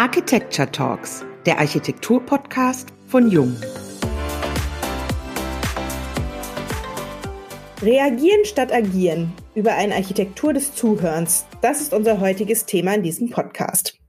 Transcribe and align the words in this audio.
Architecture 0.00 0.72
Talks, 0.72 1.26
der 1.44 1.58
Architektur-Podcast 1.58 2.88
von 3.06 3.30
Jung. 3.30 3.54
Reagieren 7.82 8.46
statt 8.46 8.72
agieren 8.72 9.30
über 9.54 9.74
eine 9.74 9.94
Architektur 9.96 10.54
des 10.54 10.74
Zuhörens. 10.74 11.44
Das 11.60 11.82
ist 11.82 11.92
unser 11.92 12.18
heutiges 12.18 12.64
Thema 12.64 12.94
in 12.94 13.02
diesem 13.02 13.28
Podcast. 13.28 13.99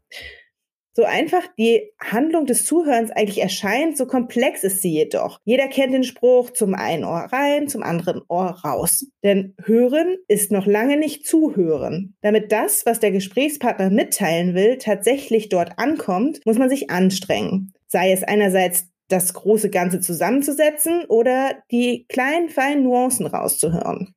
So 0.93 1.03
einfach 1.03 1.43
die 1.57 1.93
Handlung 1.99 2.45
des 2.45 2.65
Zuhörens 2.65 3.11
eigentlich 3.11 3.41
erscheint, 3.41 3.97
so 3.97 4.05
komplex 4.05 4.63
ist 4.63 4.81
sie 4.81 4.91
jedoch. 4.91 5.39
Jeder 5.45 5.67
kennt 5.67 5.93
den 5.93 6.03
Spruch 6.03 6.49
zum 6.49 6.73
einen 6.73 7.05
Ohr 7.05 7.27
rein, 7.31 7.69
zum 7.69 7.81
anderen 7.81 8.21
Ohr 8.27 8.59
raus. 8.65 9.05
Denn 9.23 9.55
hören 9.63 10.17
ist 10.27 10.51
noch 10.51 10.65
lange 10.65 10.97
nicht 10.97 11.25
zuhören. 11.25 12.15
Damit 12.21 12.51
das, 12.51 12.85
was 12.85 12.99
der 12.99 13.11
Gesprächspartner 13.11 13.89
mitteilen 13.89 14.53
will, 14.53 14.77
tatsächlich 14.77 15.47
dort 15.47 15.79
ankommt, 15.79 16.41
muss 16.45 16.57
man 16.57 16.69
sich 16.69 16.89
anstrengen. 16.89 17.71
Sei 17.87 18.11
es 18.11 18.23
einerseits 18.23 18.87
das 19.07 19.33
große 19.33 19.69
Ganze 19.69 19.99
zusammenzusetzen 19.99 21.05
oder 21.05 21.55
die 21.71 22.05
kleinen, 22.09 22.49
feinen 22.49 22.83
Nuancen 22.83 23.27
rauszuhören. 23.27 24.13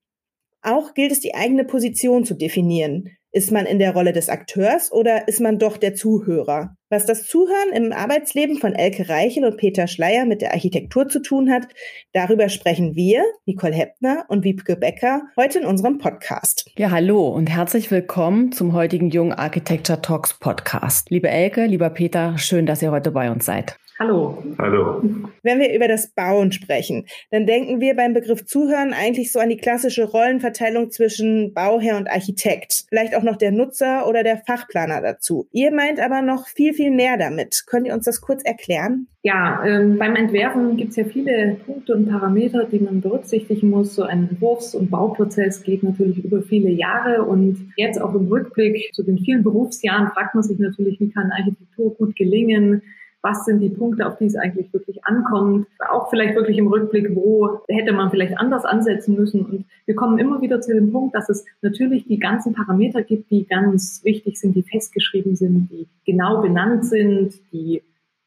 Auch 0.62 0.95
gilt 0.95 1.12
es, 1.12 1.20
die 1.20 1.34
eigene 1.34 1.65
Position 1.65 2.25
zu 2.25 2.34
definieren. 2.34 3.11
Ist 3.37 3.51
man 3.51 3.66
in 3.66 3.80
der 3.80 3.95
Rolle 3.95 4.12
des 4.12 4.29
Akteurs 4.29 4.93
oder 4.93 5.27
ist 5.27 5.41
man 5.41 5.59
doch 5.59 5.77
der 5.77 5.97
Zuhörer? 5.97 6.77
Was 6.88 7.05
das 7.05 7.27
Zuhören 7.27 7.73
im 7.75 7.92
Arbeitsleben 7.92 8.59
von 8.59 8.77
Elke 8.77 9.09
Reichel 9.09 9.45
und 9.45 9.56
Peter 9.56 9.88
Schleier 9.88 10.25
mit 10.25 10.41
der 10.41 10.52
Architektur 10.52 11.09
zu 11.09 11.20
tun 11.20 11.51
hat, 11.51 11.66
darüber 12.12 12.48
sprechen 12.48 12.95
wir, 12.95 13.25
Nicole 13.45 13.75
Heppner 13.75 14.25
und 14.28 14.45
Wiebke 14.45 14.77
Becker, 14.77 15.23
heute 15.37 15.59
in 15.59 15.65
unserem 15.65 15.98
Podcast. 15.98 16.70
Ja, 16.78 16.92
hallo 16.92 17.27
und 17.27 17.48
herzlich 17.48 17.91
willkommen 17.91 18.52
zum 18.52 18.73
heutigen 18.73 19.11
Jungen 19.11 19.33
Architecture 19.33 20.01
Talks 20.01 20.39
Podcast. 20.39 21.11
Liebe 21.11 21.28
Elke, 21.28 21.66
lieber 21.66 21.91
Peter, 21.91 22.39
schön, 22.39 22.66
dass 22.66 22.83
ihr 22.83 22.92
heute 22.92 23.11
bei 23.11 23.33
uns 23.33 23.45
seid. 23.47 23.77
Hallo. 23.97 24.43
Hallo. 24.59 25.03
Wenn 25.45 25.61
wir 25.61 25.73
über 25.73 25.87
das 25.87 26.09
Bauen 26.09 26.50
sprechen, 26.50 27.06
dann 27.31 27.47
denken 27.47 27.81
wir 27.81 27.95
beim 27.95 28.12
Begriff 28.12 28.45
Zuhören 28.45 28.92
eigentlich 28.92 29.31
so 29.31 29.39
an 29.39 29.50
die 29.50 29.56
klassische 29.56 30.11
Rollenverteilung 30.11 30.91
zwischen 30.91 31.55
Bauherr 31.55 31.97
und 31.97 32.11
Architekt. 32.11 32.87
Vielleicht 32.89 33.15
auch 33.15 33.22
noch 33.22 33.37
der 33.37 33.53
Nutzer 33.53 34.09
oder 34.09 34.25
der 34.25 34.39
Fachplaner 34.39 35.00
dazu. 35.00 35.47
Ihr 35.53 35.72
meint 35.72 36.00
aber 36.00 36.22
noch 36.22 36.48
viel, 36.48 36.75
viel 36.75 36.91
mehr 36.91 37.17
damit. 37.17 37.67
Könnt 37.69 37.87
ihr 37.87 37.95
uns 37.95 38.05
das 38.05 38.20
kurz 38.20 38.42
erklären? 38.42 39.06
Ja, 39.22 39.65
ähm, 39.65 39.97
beim 39.97 40.17
Entwerfen 40.17 40.77
gibt 40.77 40.91
es 40.91 40.97
ja 40.97 41.05
viele 41.05 41.56
Punkte 41.65 41.95
und 41.95 42.11
Parameter, 42.11 42.65
die 42.65 42.81
man 42.81 43.00
berücksichtigen 43.00 43.70
muss. 43.70 43.95
So 43.95 44.03
ein 44.03 44.28
Entwurfs- 44.28 44.75
und 44.75 44.91
Bauprozess 44.91 45.62
geht 45.62 45.84
natürlich 45.84 46.22
über 46.22 46.42
viele 46.42 46.69
Jahre 46.69 47.22
und 47.22 47.72
jetzt 47.77 48.03
auch 48.03 48.15
im 48.15 48.27
Rückblick 48.27 48.92
zu 48.92 49.05
den 49.05 49.19
vielen 49.19 49.45
Berufsjahren 49.45 50.09
fragt 50.09 50.34
man 50.34 50.42
sich 50.42 50.59
natürlich, 50.59 50.98
wie 50.98 51.11
kann 51.11 51.31
Architektur 51.31 51.95
gut 51.95 52.17
gelingen? 52.17 52.83
Was 53.25 53.47
sind 53.47 53.61
die 53.61 53.70
Punkte, 53.70 54.06
auf 54.06 54.19
die 54.19 54.27
es 54.27 54.36
eigentlich 54.36 54.70
wirklich 54.75 55.03
ankommt. 55.06 55.67
Auch 55.91 56.11
vielleicht 56.11 56.36
wirklich 56.36 56.58
im 56.58 56.67
Rückblick, 56.67 57.17
wo 57.17 57.61
hätte 57.69 57.94
man 57.94 58.11
vielleicht 58.11 58.39
anders 58.39 58.66
ansetzen 58.66 59.16
müssen. 59.16 59.47
Und 59.47 59.64
wir 59.86 59.94
kommen 59.94 60.19
immer 60.19 60.42
wieder 60.42 60.61
zu 60.61 60.75
dem 60.75 60.92
Punkt, 60.92 61.14
dass 61.14 61.31
es 61.31 61.47
natürlich 61.62 62.05
die 62.06 62.19
ganzen 62.19 62.53
Parameter 62.53 63.03
gibt, 63.03 63.31
die 63.31 63.47
ganz 63.47 64.03
wichtig 64.05 64.39
sind, 64.39 64.55
die 64.55 64.62
festgeschrieben 64.62 65.36
sind, 65.36 65.70
die 65.70 65.89
genau 66.05 66.42
benannt 66.42 66.84
sind, 66.84 67.33
die 67.50 67.83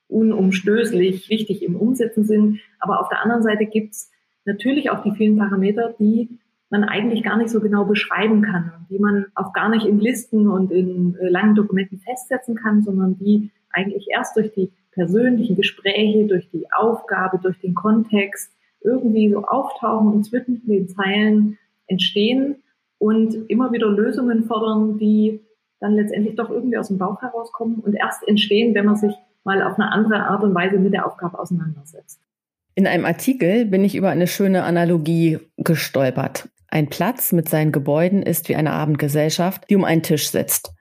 unumstößlich 0.08 1.30
wichtig 1.30 1.61
im 1.64 1.76
Umsetzen 1.76 2.26
sind. 2.26 2.59
Aber 2.80 3.00
auf 3.00 3.09
der 3.09 3.22
anderen 3.22 3.44
Seite 3.44 3.67
gibt 3.67 3.94
es 3.94 4.09
natürlich 4.45 4.89
auch 4.89 5.04
die 5.04 5.11
vielen 5.11 5.38
Parameter, 5.38 5.94
die 6.00 6.39
man 6.70 6.84
eigentlich 6.84 7.23
gar 7.23 7.38
nicht 7.38 7.50
so 7.50 7.59
genau 7.59 7.86
beschreiben 7.86 8.42
kann, 8.42 8.88
die 8.89 8.98
man 8.98 9.28
auch 9.36 9.54
gar 9.54 9.70
nicht 9.70 9.86
in 9.86 10.00
Listen 10.00 10.50
und 10.50 10.72
in 10.72 11.16
äh, 11.16 11.30
langen 11.30 11.54
Dokumenten 11.54 12.00
festsetzen 12.00 12.56
kann, 12.56 12.82
sondern 12.82 13.17
die 13.20 13.52
eigentlich 13.70 14.08
erst 14.09 14.36
durch 14.36 14.52
die 14.54 14.72
persönlichen 14.98 15.56
Gespräche, 15.56 16.26
durch 16.26 16.50
die 16.50 16.66
Aufgabe, 16.73 17.40
durch 17.42 17.59
den 17.59 17.76
Kontext 17.76 18.52
irgendwie 18.81 19.31
so 19.31 19.44
auftauchen 19.44 20.12
und 20.12 20.23
zwischen 20.23 20.66
den 20.66 20.89
Zeilen 20.89 21.58
entstehen 21.86 22.64
und 22.98 23.49
immer 23.49 23.72
wieder 23.72 23.88
Lösungen 23.88 24.45
fordern, 24.45 24.98
die 24.98 25.39
dann 25.80 25.94
letztendlich 25.94 26.36
doch 26.36 26.49
irgendwie 26.49 26.77
aus 26.77 26.88
dem 26.88 26.98
Bauch 26.98 27.22
herauskommen 27.22 27.80
und 27.80 27.94
erst 27.94 28.27
entstehen, 28.27 28.73
wenn 28.73 28.86
man 28.86 28.95
sich 28.95 29.14
mal 29.44 29.61
auf 29.61 29.76
eine 29.80 29.92
andere 29.92 30.23
Art 30.23 30.44
und 30.44 30.55
Weise 30.55 30.80
mit 30.80 30.94
der 30.94 31.05
Aufgabe 31.05 31.38
auseinandersetzt. 31.38 32.20
In 32.73 32.88
einem 32.88 33.05
Artikel 33.05 33.66
bin 33.66 33.83
ich 33.83 33.95
über 33.95 34.10
eine 34.10 34.27
schöne 34.27 34.64
Analogie 34.64 35.39
gestolpert. 35.58 36.49
Ein 36.70 36.89
Platz 36.89 37.32
mit 37.33 37.48
seinen 37.48 37.72
Gebäuden 37.72 38.23
ist 38.23 38.49
wie 38.49 38.55
eine 38.55 38.72
Abendgesellschaft, 38.72 39.70
die 39.70 39.76
um 39.76 39.83
einen 39.83 40.04
Tisch 40.04 40.30
sitzt. 40.30 40.73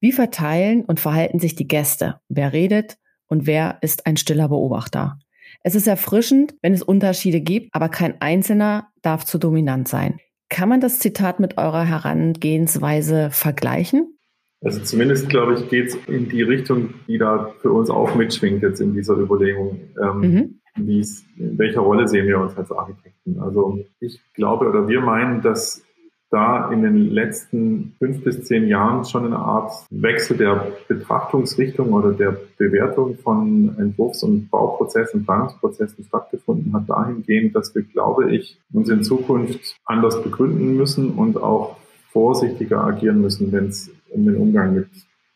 Wie 0.00 0.12
verteilen 0.12 0.84
und 0.84 1.00
verhalten 1.00 1.40
sich 1.40 1.56
die 1.56 1.68
Gäste? 1.68 2.20
Wer 2.28 2.52
redet? 2.52 2.96
Und 3.28 3.46
wer 3.46 3.78
ist 3.82 4.06
ein 4.06 4.16
stiller 4.16 4.48
Beobachter. 4.48 5.18
Es 5.62 5.74
ist 5.74 5.86
erfrischend, 5.86 6.54
wenn 6.62 6.74
es 6.74 6.82
Unterschiede 6.82 7.40
gibt, 7.40 7.74
aber 7.74 7.88
kein 7.88 8.20
Einzelner 8.20 8.88
darf 9.02 9.24
zu 9.24 9.38
dominant 9.38 9.88
sein. 9.88 10.18
Kann 10.48 10.68
man 10.68 10.80
das 10.80 10.98
Zitat 10.98 11.40
mit 11.40 11.58
eurer 11.58 11.84
Herangehensweise 11.84 13.30
vergleichen? 13.30 14.16
Also 14.62 14.80
zumindest, 14.80 15.28
glaube 15.28 15.54
ich, 15.54 15.68
geht 15.68 15.88
es 15.88 15.94
in 16.06 16.28
die 16.28 16.42
Richtung, 16.42 16.94
die 17.06 17.18
da 17.18 17.52
für 17.60 17.72
uns 17.72 17.90
auch 17.90 18.14
mitschwingt 18.14 18.62
jetzt 18.62 18.80
in 18.80 18.94
dieser 18.94 19.14
Überlegung. 19.14 19.80
Ähm, 20.02 20.20
mhm. 20.20 20.60
in 20.76 21.58
welcher 21.58 21.80
Rolle 21.80 22.08
sehen 22.08 22.26
wir 22.26 22.38
uns 22.40 22.56
als 22.56 22.70
Architekten? 22.72 23.38
Also 23.40 23.84
ich 24.00 24.20
glaube 24.34 24.68
oder 24.68 24.88
wir 24.88 25.00
meinen, 25.00 25.42
dass 25.42 25.85
da 26.30 26.70
in 26.72 26.82
den 26.82 27.10
letzten 27.10 27.94
fünf 27.98 28.24
bis 28.24 28.44
zehn 28.44 28.66
Jahren 28.66 29.04
schon 29.04 29.26
eine 29.26 29.38
Art 29.38 29.72
Wechsel 29.90 30.36
der 30.36 30.72
Betrachtungsrichtung 30.88 31.92
oder 31.92 32.12
der 32.12 32.36
Bewertung 32.58 33.16
von 33.18 33.76
Entwurfs- 33.78 34.24
und 34.24 34.50
Bauprozessen, 34.50 35.24
Planungsprozessen 35.24 36.04
stattgefunden 36.04 36.72
hat, 36.74 36.88
dahingehend, 36.88 37.54
dass 37.54 37.74
wir, 37.74 37.82
glaube 37.82 38.34
ich, 38.34 38.58
uns 38.72 38.88
in 38.88 39.04
Zukunft 39.04 39.76
anders 39.84 40.22
begründen 40.22 40.76
müssen 40.76 41.12
und 41.12 41.36
auch 41.36 41.76
vorsichtiger 42.10 42.82
agieren 42.82 43.20
müssen, 43.20 43.52
wenn 43.52 43.66
es 43.66 43.90
um 44.10 44.24
den 44.24 44.36
Umgang 44.36 44.74
mit, 44.74 44.88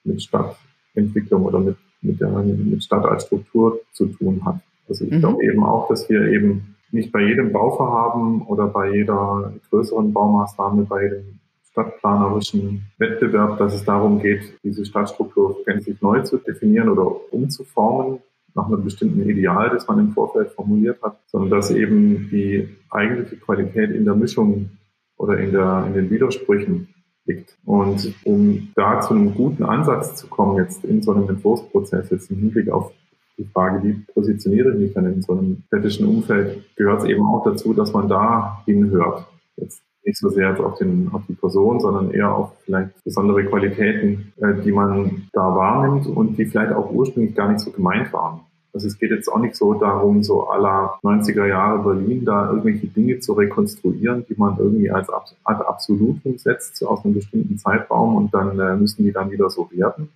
mit 0.05 0.23
Stadtentwicklung 0.23 1.45
oder 1.45 1.61
mit, 1.61 1.77
mit, 2.00 2.21
der, 2.21 2.31
mit 2.31 2.83
Stadt 2.83 3.05
als 3.05 3.27
Struktur 3.27 3.81
zu 3.93 4.06
tun 4.06 4.45
hat. 4.45 4.61
Also 4.89 5.05
ich 5.05 5.12
mhm. 5.12 5.21
glaube 5.21 5.45
eben 5.45 5.62
auch, 5.62 5.89
dass 5.89 6.09
wir 6.09 6.23
eben 6.29 6.75
nicht 6.93 7.12
bei 7.12 7.23
jedem 7.23 7.53
Bauvorhaben 7.53 8.43
oder 8.43 8.67
bei 8.67 8.91
jeder 8.95 9.53
größeren 9.71 10.12
Baumaßnahme, 10.12 10.84
bei 10.84 11.05
jedem 11.05 11.41
stadtplanerischen 11.71 12.83
Wettbewerb, 12.99 13.59
dass 13.59 13.75
es 13.75 13.84
darum 13.84 14.21
geht, 14.21 14.59
diese 14.65 14.84
Stadtstruktur 14.84 15.56
gänzlich 15.65 16.00
neu 16.03 16.23
zu 16.23 16.39
definieren 16.39 16.89
oder 16.89 17.33
umzuformen 17.33 18.19
nach 18.55 18.67
einem 18.67 18.83
bestimmten 18.83 19.29
Ideal, 19.29 19.71
das 19.71 19.87
man 19.87 20.00
im 20.00 20.11
Vorfeld 20.11 20.50
formuliert 20.50 21.00
hat, 21.03 21.19
sondern 21.27 21.50
dass 21.50 21.71
eben 21.71 22.29
die 22.31 22.69
eigentliche 22.91 23.37
Qualität 23.37 23.91
in 23.91 24.05
der 24.05 24.17
Mischung 24.17 24.71
oder 25.17 25.39
in, 25.39 25.53
der, 25.53 25.84
in 25.87 25.95
den 25.95 26.11
Widersprüchen 26.11 26.89
liegt. 27.27 27.56
Und 27.65 28.12
um 28.25 28.71
da 28.75 29.00
zu 29.00 29.15
einem 29.15 29.34
guten 29.34 29.62
Ansatz 29.62 30.17
zu 30.17 30.27
kommen, 30.27 30.56
jetzt 30.56 30.84
in 30.84 31.03
so 31.03 31.12
einem 31.12 31.29
Entwurfsprozess, 31.29 32.11
jetzt 32.11 32.31
im 32.31 32.39
Hinblick 32.39 32.71
auf 32.71 32.93
die 33.39 33.45
Frage, 33.45 33.83
wie 33.83 33.93
positioniere 34.13 34.73
ich 34.73 34.79
mich 34.79 34.93
dann 34.95 35.07
in 35.07 35.23
so 35.23 35.33
einem 35.33 35.63
städtischen 35.69 36.07
Umfeld, 36.07 36.65
gehört 36.77 37.03
es 37.03 37.09
eben 37.09 37.27
auch 37.27 37.45
dazu, 37.45 37.73
dass 37.75 37.93
man 37.93 38.09
da 38.09 38.63
hinhört. 38.67 39.27
Jetzt 39.57 39.83
nicht 40.05 40.19
so 40.19 40.29
sehr 40.29 40.59
auf, 40.65 40.79
den, 40.79 41.11
auf 41.13 41.23
die 41.29 41.35
Person, 41.35 41.81
sondern 41.81 42.11
eher 42.11 42.35
auf 42.35 42.53
vielleicht 42.65 43.03
besondere 43.05 43.45
Qualitäten, 43.45 44.33
äh, 44.39 44.55
die 44.63 44.73
man 44.73 45.29
da 45.33 45.55
wahrnimmt 45.55 46.07
und 46.07 46.39
die 46.39 46.47
vielleicht 46.47 46.73
auch 46.73 46.91
ursprünglich 46.91 47.35
gar 47.35 47.49
nicht 47.51 47.61
so 47.61 47.71
gemeint 47.71 48.13
waren. 48.13 48.41
Also 48.73 48.87
es 48.87 48.99
geht 48.99 49.11
jetzt 49.11 49.29
auch 49.29 49.41
nicht 49.41 49.57
so 49.57 49.75
darum, 49.75 50.23
so 50.23 50.49
aller 50.49 50.99
90er 51.03 51.47
Jahre 51.47 51.83
Berlin 51.83 52.25
da 52.25 52.49
irgendwelche 52.49 52.87
Dinge 52.87 53.19
zu 53.19 53.33
rekonstruieren, 53.33 54.25
die 54.29 54.35
man 54.37 54.59
irgendwie 54.59 54.91
als 54.91 55.11
Ad 55.11 55.65
Absolutum 55.65 56.39
setzt 56.39 56.83
aus 56.87 57.05
einem 57.05 57.15
bestimmten 57.15 57.59
Zeitraum 57.59 58.17
und 58.17 58.33
dann 58.33 58.59
äh, 58.59 58.77
müssen 58.77 59.03
die 59.03 59.12
dann 59.12 59.31
wieder 59.31 59.51
so 59.51 59.69
werden, 59.73 60.09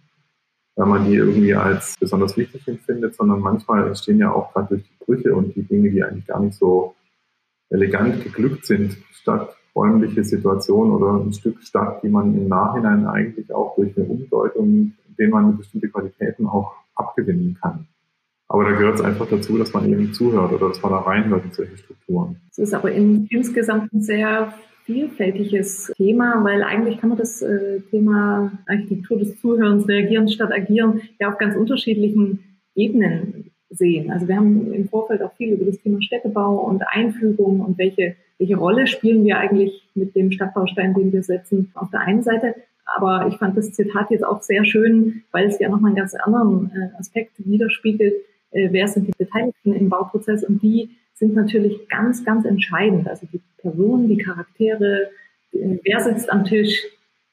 weil 0.76 0.86
man 0.86 1.04
die 1.04 1.14
irgendwie 1.14 1.54
als 1.54 1.96
besonders 1.98 2.36
wichtig 2.36 2.66
empfindet, 2.66 3.14
sondern 3.14 3.40
manchmal 3.40 3.86
entstehen 3.86 4.18
ja 4.18 4.32
auch 4.32 4.52
gerade 4.52 4.68
durch 4.68 4.82
die 4.82 5.04
Brüche 5.04 5.34
und 5.34 5.54
die 5.54 5.62
Dinge, 5.62 5.90
die 5.90 6.02
eigentlich 6.02 6.26
gar 6.26 6.40
nicht 6.40 6.54
so 6.54 6.94
elegant 7.70 8.22
geglückt 8.22 8.66
sind, 8.66 8.96
statt 9.12 9.56
räumliche 9.74 10.24
Situationen 10.24 10.92
oder 10.92 11.24
ein 11.24 11.32
Stück 11.32 11.62
Stadt, 11.62 12.02
die 12.02 12.08
man 12.08 12.36
im 12.36 12.48
Nachhinein 12.48 13.06
eigentlich 13.06 13.52
auch 13.52 13.74
durch 13.76 13.96
eine 13.96 14.06
Umdeutung, 14.06 14.92
denen 15.18 15.30
man 15.30 15.56
bestimmte 15.56 15.88
Qualitäten 15.88 16.46
auch 16.46 16.74
abgewinnen 16.94 17.56
kann. 17.60 17.86
Aber 18.48 18.64
da 18.64 18.72
gehört 18.72 18.96
es 18.96 19.00
einfach 19.00 19.26
dazu, 19.28 19.58
dass 19.58 19.72
man 19.72 19.90
eben 19.90 20.12
zuhört 20.12 20.52
oder 20.52 20.68
dass 20.68 20.82
man 20.82 20.92
da 20.92 20.98
reinhört 20.98 21.44
in 21.44 21.52
solche 21.52 21.76
Strukturen. 21.76 22.36
Es 22.50 22.58
ist 22.58 22.74
aber 22.74 22.92
in, 22.92 23.26
insgesamt 23.30 23.92
ein 23.92 24.02
sehr 24.02 24.54
vielfältiges 24.84 25.92
Thema, 25.96 26.44
weil 26.44 26.62
eigentlich 26.62 26.98
kann 26.98 27.08
man 27.10 27.18
das 27.18 27.42
äh, 27.42 27.80
Thema 27.90 28.52
Architektur 28.66 29.18
des 29.18 29.40
Zuhörens, 29.40 29.88
Reagieren 29.88 30.28
statt 30.28 30.52
Agieren 30.52 31.00
ja 31.18 31.28
auf 31.30 31.38
ganz 31.38 31.56
unterschiedlichen 31.56 32.58
Ebenen 32.74 33.50
sehen. 33.70 34.10
Also 34.10 34.28
wir 34.28 34.36
haben 34.36 34.72
im 34.72 34.88
Vorfeld 34.88 35.22
auch 35.22 35.32
viel 35.34 35.54
über 35.54 35.64
das 35.64 35.78
Thema 35.78 36.00
Städtebau 36.02 36.56
und 36.56 36.82
Einfügung 36.88 37.60
und 37.60 37.78
welche, 37.78 38.16
welche 38.38 38.56
Rolle 38.56 38.86
spielen 38.86 39.24
wir 39.24 39.38
eigentlich 39.38 39.88
mit 39.94 40.14
dem 40.14 40.30
Stadtbaustein, 40.30 40.94
den 40.94 41.12
wir 41.12 41.22
setzen, 41.22 41.70
auf 41.74 41.90
der 41.90 42.00
einen 42.00 42.22
Seite. 42.22 42.54
Aber 42.84 43.26
ich 43.28 43.36
fand 43.38 43.56
das 43.56 43.72
Zitat 43.72 44.10
jetzt 44.10 44.24
auch 44.24 44.42
sehr 44.42 44.64
schön, 44.64 45.22
weil 45.32 45.48
es 45.48 45.58
ja 45.58 45.68
nochmal 45.68 45.90
einen 45.90 45.96
ganz 45.96 46.14
anderen 46.14 46.70
äh, 46.74 46.98
Aspekt 46.98 47.32
widerspiegelt. 47.38 48.14
Äh, 48.50 48.68
wer 48.70 48.86
sind 48.88 49.08
die 49.08 49.12
Beteiligten 49.16 49.72
im 49.72 49.88
Bauprozess? 49.88 50.44
Und 50.44 50.62
die 50.62 50.90
sind 51.14 51.34
natürlich 51.34 51.88
ganz, 51.88 52.24
ganz 52.24 52.44
entscheidend. 52.44 53.08
Also 53.08 53.26
die 53.32 53.40
Personen, 53.58 54.08
die 54.08 54.18
Charaktere, 54.18 55.10
äh, 55.52 55.78
wer 55.82 56.00
sitzt 56.00 56.30
am 56.30 56.44
Tisch, 56.44 56.82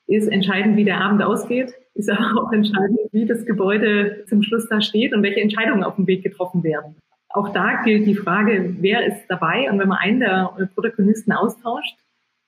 ist 0.07 0.27
entscheidend, 0.27 0.77
wie 0.77 0.85
der 0.85 1.01
Abend 1.01 1.21
ausgeht, 1.23 1.73
ist 1.93 2.09
aber 2.09 2.41
auch 2.41 2.51
entscheidend, 2.51 2.99
wie 3.11 3.25
das 3.25 3.45
Gebäude 3.45 4.25
zum 4.27 4.43
Schluss 4.43 4.67
da 4.69 4.81
steht 4.81 5.13
und 5.13 5.23
welche 5.23 5.41
Entscheidungen 5.41 5.83
auf 5.83 5.95
dem 5.95 6.07
Weg 6.07 6.23
getroffen 6.23 6.63
werden. 6.63 6.95
Auch 7.29 7.49
da 7.53 7.81
gilt 7.83 8.05
die 8.07 8.15
Frage, 8.15 8.75
wer 8.79 9.05
ist 9.05 9.25
dabei? 9.29 9.71
Und 9.71 9.79
wenn 9.79 9.87
man 9.87 9.99
einen 9.99 10.19
der 10.19 10.53
Protagonisten 10.75 11.31
austauscht, 11.31 11.95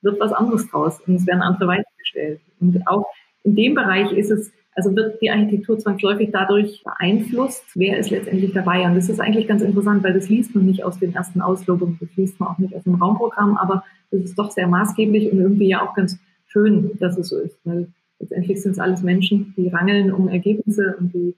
wird 0.02 0.20
was 0.20 0.34
anderes 0.34 0.70
draus 0.70 1.00
und 1.08 1.16
es 1.16 1.26
werden 1.26 1.42
andere 1.42 1.68
weitergestellt. 1.68 2.42
Und 2.60 2.86
auch 2.86 3.06
in 3.44 3.56
dem 3.56 3.74
Bereich 3.74 4.12
ist 4.12 4.30
es, 4.30 4.52
also 4.76 4.96
wird 4.96 5.22
die 5.22 5.30
Architektur 5.30 5.78
zwangsläufig 5.78 6.30
dadurch 6.32 6.84
beeinflusst, 6.84 7.64
wer 7.76 7.98
ist 7.98 8.10
letztendlich 8.10 8.54
dabei. 8.54 8.86
Und 8.86 8.96
das 8.96 9.10
ist 9.10 9.20
eigentlich 9.20 9.48
ganz 9.48 9.62
interessant, 9.62 10.04
weil 10.04 10.14
das 10.14 10.30
liest 10.30 10.56
man 10.56 10.66
nicht 10.66 10.84
aus 10.84 11.00
den 11.00 11.14
ersten 11.14 11.42
Auslobungen, 11.42 11.98
das 12.00 12.10
liest 12.16 12.40
man 12.40 12.50
auch 12.50 12.58
nicht 12.58 12.76
aus 12.76 12.84
dem 12.84 12.96
Raumprogramm, 12.96 13.58
aber 13.58 13.84
das 14.12 14.22
ist 14.22 14.38
doch 14.38 14.52
sehr 14.52 14.68
maßgeblich 14.68 15.32
und 15.32 15.40
irgendwie 15.40 15.70
ja 15.70 15.82
auch 15.82 15.94
ganz 15.94 16.20
schön, 16.48 16.92
dass 17.00 17.18
es 17.18 17.30
so 17.30 17.40
ist, 17.40 17.58
weil 17.64 17.88
letztendlich 18.20 18.62
sind 18.62 18.74
es 18.74 18.80
alles 18.80 19.04
Menschen, 19.04 19.54
die 19.58 19.70
rangeln 19.70 20.12
um 20.12 20.28
Ergebnisse 20.28 20.96
und 21.00 21.14
die 21.14 21.36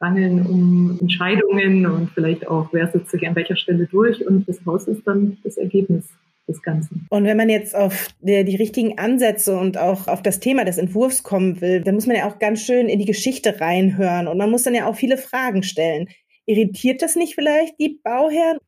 rangeln 0.00 0.46
um 0.46 0.98
Entscheidungen 1.00 1.86
und 1.86 2.10
vielleicht 2.10 2.46
auch, 2.46 2.68
wer 2.72 2.86
sitzt 2.88 3.10
sich 3.10 3.26
an 3.26 3.34
welcher 3.34 3.56
Stelle 3.56 3.86
durch 3.86 4.26
und 4.26 4.48
das 4.48 4.64
Haus 4.64 4.86
ist 4.86 5.06
dann 5.06 5.38
das 5.42 5.56
Ergebnis 5.56 6.08
des 6.48 6.62
Ganzen. 6.62 7.06
Und 7.10 7.24
wenn 7.24 7.36
man 7.36 7.48
jetzt 7.48 7.76
auf 7.76 8.08
die, 8.20 8.44
die, 8.44 8.56
richtigen 8.56 8.98
Ansätze 8.98 9.56
und 9.56 9.78
auch 9.78 10.08
auf 10.08 10.22
das 10.22 10.40
Thema 10.40 10.64
des 10.64 10.78
Entwurfs 10.78 11.22
kommen 11.22 11.60
will, 11.60 11.82
dann 11.82 11.94
muss 11.94 12.06
man 12.06 12.16
ja 12.16 12.28
auch 12.28 12.38
ganz 12.38 12.62
schön 12.62 12.88
in 12.88 12.98
die 12.98 13.04
Geschichte 13.04 13.60
reinhören 13.60 14.26
und 14.26 14.38
man 14.38 14.50
muss 14.50 14.62
dann 14.62 14.74
ja 14.74 14.86
auch 14.86 14.96
viele 14.96 15.18
Fragen 15.18 15.62
stellen. 15.62 16.08
Irritiert 16.46 17.02
das 17.02 17.14
nicht 17.14 17.34
vielleicht 17.34 17.78
die 17.78 18.00
Bauherren? 18.02 18.58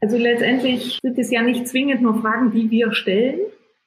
Also 0.00 0.16
letztendlich 0.16 0.98
sind 1.02 1.18
es 1.18 1.30
ja 1.30 1.42
nicht 1.42 1.66
zwingend 1.66 2.02
nur 2.02 2.20
Fragen, 2.20 2.52
die 2.52 2.70
wir 2.70 2.92
stellen, 2.92 3.40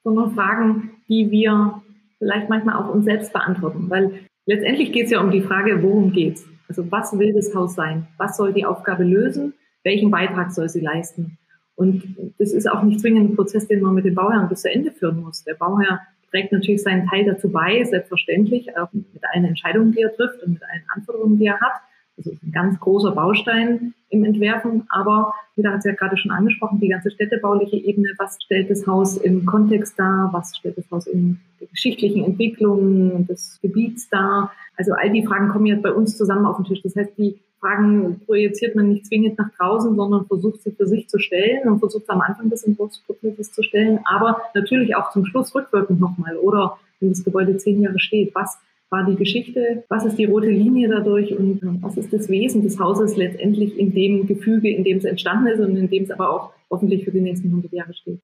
sondern 0.04 0.34
Fragen, 0.34 0.90
die 1.08 1.30
wir 1.30 1.82
vielleicht 2.18 2.48
manchmal 2.48 2.76
auch 2.76 2.92
uns 2.92 3.04
selbst 3.04 3.32
beantworten. 3.32 3.88
Weil 3.88 4.20
letztendlich 4.46 4.92
geht 4.92 5.06
es 5.06 5.12
ja 5.12 5.20
um 5.20 5.30
die 5.30 5.40
Frage, 5.40 5.82
worum 5.82 6.12
geht's? 6.12 6.46
Also 6.68 6.90
was 6.90 7.18
will 7.18 7.32
das 7.32 7.54
Haus 7.54 7.74
sein? 7.74 8.06
Was 8.16 8.36
soll 8.36 8.52
die 8.52 8.64
Aufgabe 8.64 9.04
lösen? 9.04 9.54
Welchen 9.82 10.10
Beitrag 10.10 10.52
soll 10.52 10.68
sie 10.68 10.80
leisten? 10.80 11.38
Und 11.80 12.34
das 12.38 12.52
ist 12.52 12.70
auch 12.70 12.82
nicht 12.82 13.00
zwingend 13.00 13.30
ein 13.30 13.36
Prozess, 13.36 13.66
den 13.66 13.80
man 13.80 13.94
mit 13.94 14.04
dem 14.04 14.14
Bauherrn 14.14 14.50
bis 14.50 14.60
zu 14.60 14.70
Ende 14.70 14.92
führen 14.92 15.22
muss. 15.22 15.44
Der 15.44 15.54
Bauherr 15.54 16.02
trägt 16.30 16.52
natürlich 16.52 16.82
seinen 16.82 17.08
Teil 17.08 17.24
dazu 17.24 17.50
bei, 17.50 17.82
selbstverständlich, 17.84 18.76
auch 18.76 18.92
mit 18.92 19.06
allen 19.32 19.46
Entscheidungen, 19.46 19.92
die 19.92 20.02
er 20.02 20.14
trifft 20.14 20.42
und 20.42 20.52
mit 20.52 20.62
allen 20.62 20.82
Anforderungen, 20.94 21.38
die 21.38 21.46
er 21.46 21.58
hat. 21.58 21.80
Das 22.18 22.26
ist 22.26 22.42
ein 22.42 22.52
ganz 22.52 22.78
großer 22.80 23.12
Baustein 23.12 23.94
im 24.10 24.24
Entwerfen, 24.24 24.82
aber 24.90 25.32
jeder 25.56 25.70
hat 25.70 25.78
es 25.78 25.86
ja 25.86 25.92
gerade 25.92 26.18
schon 26.18 26.32
angesprochen, 26.32 26.80
die 26.80 26.88
ganze 26.88 27.10
städtebauliche 27.10 27.76
Ebene, 27.76 28.10
was 28.18 28.36
stellt 28.44 28.68
das 28.68 28.86
Haus 28.86 29.16
im 29.16 29.46
Kontext 29.46 29.98
dar, 29.98 30.28
was 30.34 30.54
stellt 30.54 30.76
das 30.76 30.90
Haus 30.90 31.06
in 31.06 31.40
der 31.60 31.68
geschichtlichen 31.68 32.26
Entwicklung 32.26 33.26
des 33.26 33.58
Gebiets 33.62 34.10
dar. 34.10 34.52
Also 34.76 34.92
all 34.92 35.10
die 35.10 35.24
Fragen 35.24 35.48
kommen 35.48 35.64
jetzt 35.64 35.82
bei 35.82 35.92
uns 35.92 36.18
zusammen 36.18 36.44
auf 36.44 36.56
den 36.56 36.66
Tisch. 36.66 36.82
Das 36.82 36.94
heißt, 36.94 37.16
die 37.16 37.40
Fragen 37.60 38.20
projiziert 38.24 38.74
man 38.74 38.88
nicht 38.88 39.06
zwingend 39.06 39.38
nach 39.38 39.50
draußen, 39.58 39.94
sondern 39.94 40.26
versucht 40.26 40.62
sie 40.62 40.70
für 40.70 40.86
sich 40.86 41.08
zu 41.08 41.18
stellen 41.18 41.68
und 41.68 41.78
versucht 41.78 42.08
am 42.08 42.20
Anfang 42.20 42.48
des 42.48 42.64
Entwurfsprozesses 42.64 43.52
zu 43.52 43.62
stellen, 43.62 44.00
aber 44.04 44.40
natürlich 44.54 44.96
auch 44.96 45.10
zum 45.10 45.26
Schluss 45.26 45.54
rückwirkend 45.54 46.00
nochmal 46.00 46.36
oder 46.36 46.78
wenn 47.00 47.10
das 47.10 47.24
Gebäude 47.24 47.56
zehn 47.56 47.80
Jahre 47.80 47.98
steht, 47.98 48.34
was 48.34 48.58
war 48.90 49.06
die 49.06 49.16
Geschichte, 49.16 49.84
was 49.88 50.04
ist 50.04 50.16
die 50.16 50.24
rote 50.24 50.48
Linie 50.48 50.88
dadurch 50.88 51.36
und 51.36 51.60
was 51.80 51.96
ist 51.96 52.12
das 52.12 52.28
Wesen 52.28 52.62
des 52.62 52.78
Hauses 52.78 53.16
letztendlich 53.16 53.78
in 53.78 53.94
dem 53.94 54.26
Gefüge, 54.26 54.68
in 54.68 54.82
dem 54.82 54.98
es 54.98 55.04
entstanden 55.04 55.46
ist 55.46 55.60
und 55.60 55.76
in 55.76 55.88
dem 55.88 56.04
es 56.04 56.10
aber 56.10 56.30
auch 56.30 56.52
hoffentlich 56.70 57.04
für 57.04 57.12
die 57.12 57.20
nächsten 57.20 57.48
100 57.48 57.72
Jahre 57.72 57.94
steht. 57.94 58.18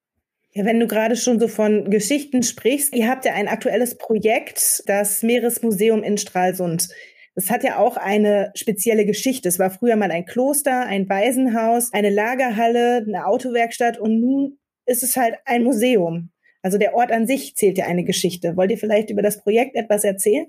Ja, 0.55 0.65
wenn 0.65 0.81
du 0.81 0.87
gerade 0.87 1.17
schon 1.17 1.38
so 1.38 1.49
von 1.49 1.91
Geschichten 1.91 2.43
sprichst, 2.43 2.94
ihr 2.97 3.09
habt 3.09 3.27
ja 3.27 3.35
ein 3.35 3.47
aktuelles 3.47 3.97
Projekt, 3.99 4.83
das 4.87 5.23
Meeresmuseum 5.23 6.03
in 6.03 6.17
Stralsund. 6.19 6.88
Das 7.37 7.50
hat 7.50 7.62
ja 7.62 7.77
auch 7.79 7.99
eine 7.99 8.50
spezielle 8.55 9.05
Geschichte. 9.05 9.49
Es 9.49 9.59
war 9.59 9.71
früher 9.71 9.97
mal 9.97 10.11
ein 10.11 10.25
Kloster, 10.25 10.87
ein 10.87 11.09
Waisenhaus, 11.09 11.93
eine 11.93 12.09
Lagerhalle, 12.09 13.05
eine 13.06 13.27
Autowerkstatt 13.27 13.99
und 14.00 14.21
nun 14.21 14.59
ist 14.87 15.03
es 15.03 15.17
halt 15.17 15.35
ein 15.44 15.62
Museum. 15.62 16.31
Also 16.62 16.79
der 16.79 16.94
Ort 16.94 17.12
an 17.12 17.27
sich 17.27 17.55
zählt 17.55 17.77
ja 17.77 17.85
eine 17.85 18.05
Geschichte. 18.05 18.56
Wollt 18.56 18.71
ihr 18.71 18.79
vielleicht 18.79 19.11
über 19.11 19.21
das 19.23 19.43
Projekt 19.43 19.77
etwas 19.77 20.03
erzählen? 20.03 20.47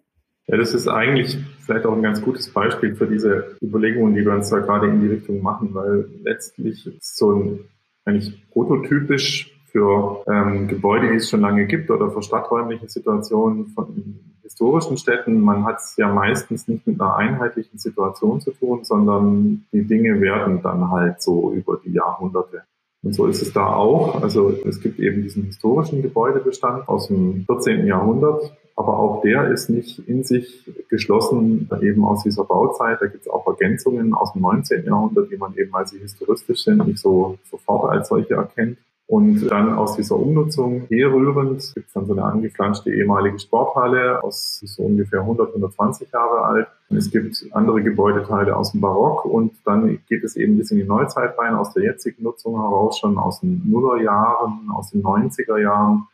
Ja, 0.47 0.55
das 0.55 0.73
ist 0.73 0.87
eigentlich 0.87 1.37
vielleicht 1.59 1.85
auch 1.85 1.93
ein 1.93 2.01
ganz 2.01 2.21
gutes 2.21 2.51
Beispiel 2.53 2.95
für 2.95 3.05
diese 3.05 3.57
Überlegungen, 3.61 4.15
die 4.15 4.23
wir 4.23 4.31
uns 4.31 4.49
da 4.49 4.59
gerade 4.59 4.87
in 4.87 5.01
die 5.01 5.07
Richtung 5.07 5.41
machen, 5.41 5.73
weil 5.73 6.05
letztlich 6.23 6.87
ist 6.87 7.17
so 7.17 7.33
ein 7.33 7.59
eigentlich 8.05 8.49
prototypisch 8.51 9.53
für 9.65 10.23
ähm, 10.31 10.69
Gebäude, 10.69 11.09
die 11.09 11.17
es 11.17 11.29
schon 11.29 11.41
lange 11.41 11.65
gibt 11.67 11.91
oder 11.91 12.09
für 12.09 12.23
stadträumliche 12.23 12.87
Situationen 12.87 13.67
von 13.67 14.36
historischen 14.47 14.97
Städten. 14.97 15.41
Man 15.41 15.65
hat 15.65 15.79
es 15.79 15.95
ja 15.97 16.07
meistens 16.07 16.67
nicht 16.67 16.87
mit 16.87 17.01
einer 17.01 17.15
einheitlichen 17.15 17.77
Situation 17.77 18.39
zu 18.39 18.51
tun, 18.51 18.83
sondern 18.83 19.65
die 19.73 19.83
Dinge 19.83 20.21
werden 20.21 20.61
dann 20.61 20.89
halt 20.89 21.21
so 21.21 21.51
über 21.51 21.79
die 21.83 21.91
Jahrhunderte. 21.91 22.63
Und 23.03 23.13
so 23.13 23.27
ist 23.27 23.41
es 23.41 23.53
da 23.53 23.73
auch. 23.73 24.21
Also 24.21 24.49
es 24.49 24.81
gibt 24.81 24.99
eben 24.99 25.21
diesen 25.21 25.43
historischen 25.43 26.01
Gebäudebestand 26.01 26.87
aus 26.87 27.07
dem 27.07 27.45
14. 27.45 27.85
Jahrhundert, 27.85 28.53
aber 28.75 28.97
auch 28.97 29.21
der 29.21 29.51
ist 29.51 29.69
nicht 29.69 29.99
in 30.07 30.23
sich 30.23 30.69
geschlossen, 30.89 31.69
eben 31.81 32.05
aus 32.05 32.23
dieser 32.23 32.45
Bauzeit. 32.45 33.01
Da 33.01 33.07
gibt 33.07 33.25
es 33.25 33.29
auch 33.29 33.45
Ergänzungen 33.47 34.13
aus 34.13 34.33
dem 34.33 34.43
19. 34.43 34.85
Jahrhundert, 34.85 35.29
die 35.29 35.37
man 35.37 35.55
eben, 35.55 35.73
weil 35.73 35.87
sie 35.87 35.99
historistisch 35.99 36.63
sind, 36.63 36.85
nicht 36.87 36.99
so 36.99 37.37
sofort 37.49 37.91
als 37.91 38.07
solche 38.07 38.35
erkennt. 38.35 38.77
Und 39.07 39.47
dann 39.49 39.73
aus 39.73 39.95
dieser 39.95 40.17
Umnutzung 40.17 40.81
herrührend 40.89 41.73
gibt 41.73 41.87
es 41.87 41.93
dann 41.93 42.05
so 42.05 42.11
eine 42.11 42.23
angeflanschte 42.23 42.93
ehemalige 42.93 43.39
Sporthalle 43.39 44.21
aus 44.21 44.59
so 44.65 44.83
ungefähr 44.83 45.21
100, 45.21 45.47
120 45.47 46.11
Jahre 46.11 46.43
alt. 46.43 46.67
Es 46.89 47.09
gibt 47.09 47.45
andere 47.51 47.81
Gebäudeteile 47.81 48.55
aus 48.55 48.73
dem 48.73 48.81
Barock 48.81 49.23
und 49.23 49.53
dann 49.65 49.99
geht 50.09 50.25
es 50.25 50.35
eben 50.35 50.57
bis 50.57 50.71
in 50.71 50.77
die 50.77 50.83
Neuzeit 50.83 51.37
rein, 51.39 51.55
aus 51.55 51.73
der 51.73 51.83
jetzigen 51.83 52.23
Nutzung 52.23 52.59
heraus, 52.59 52.99
schon 52.99 53.17
aus 53.17 53.39
den 53.39 53.63
Nullerjahren, 53.69 54.69
aus 54.75 54.91
den 54.91 55.03
90er 55.03 55.57
Jahren. 55.57 56.07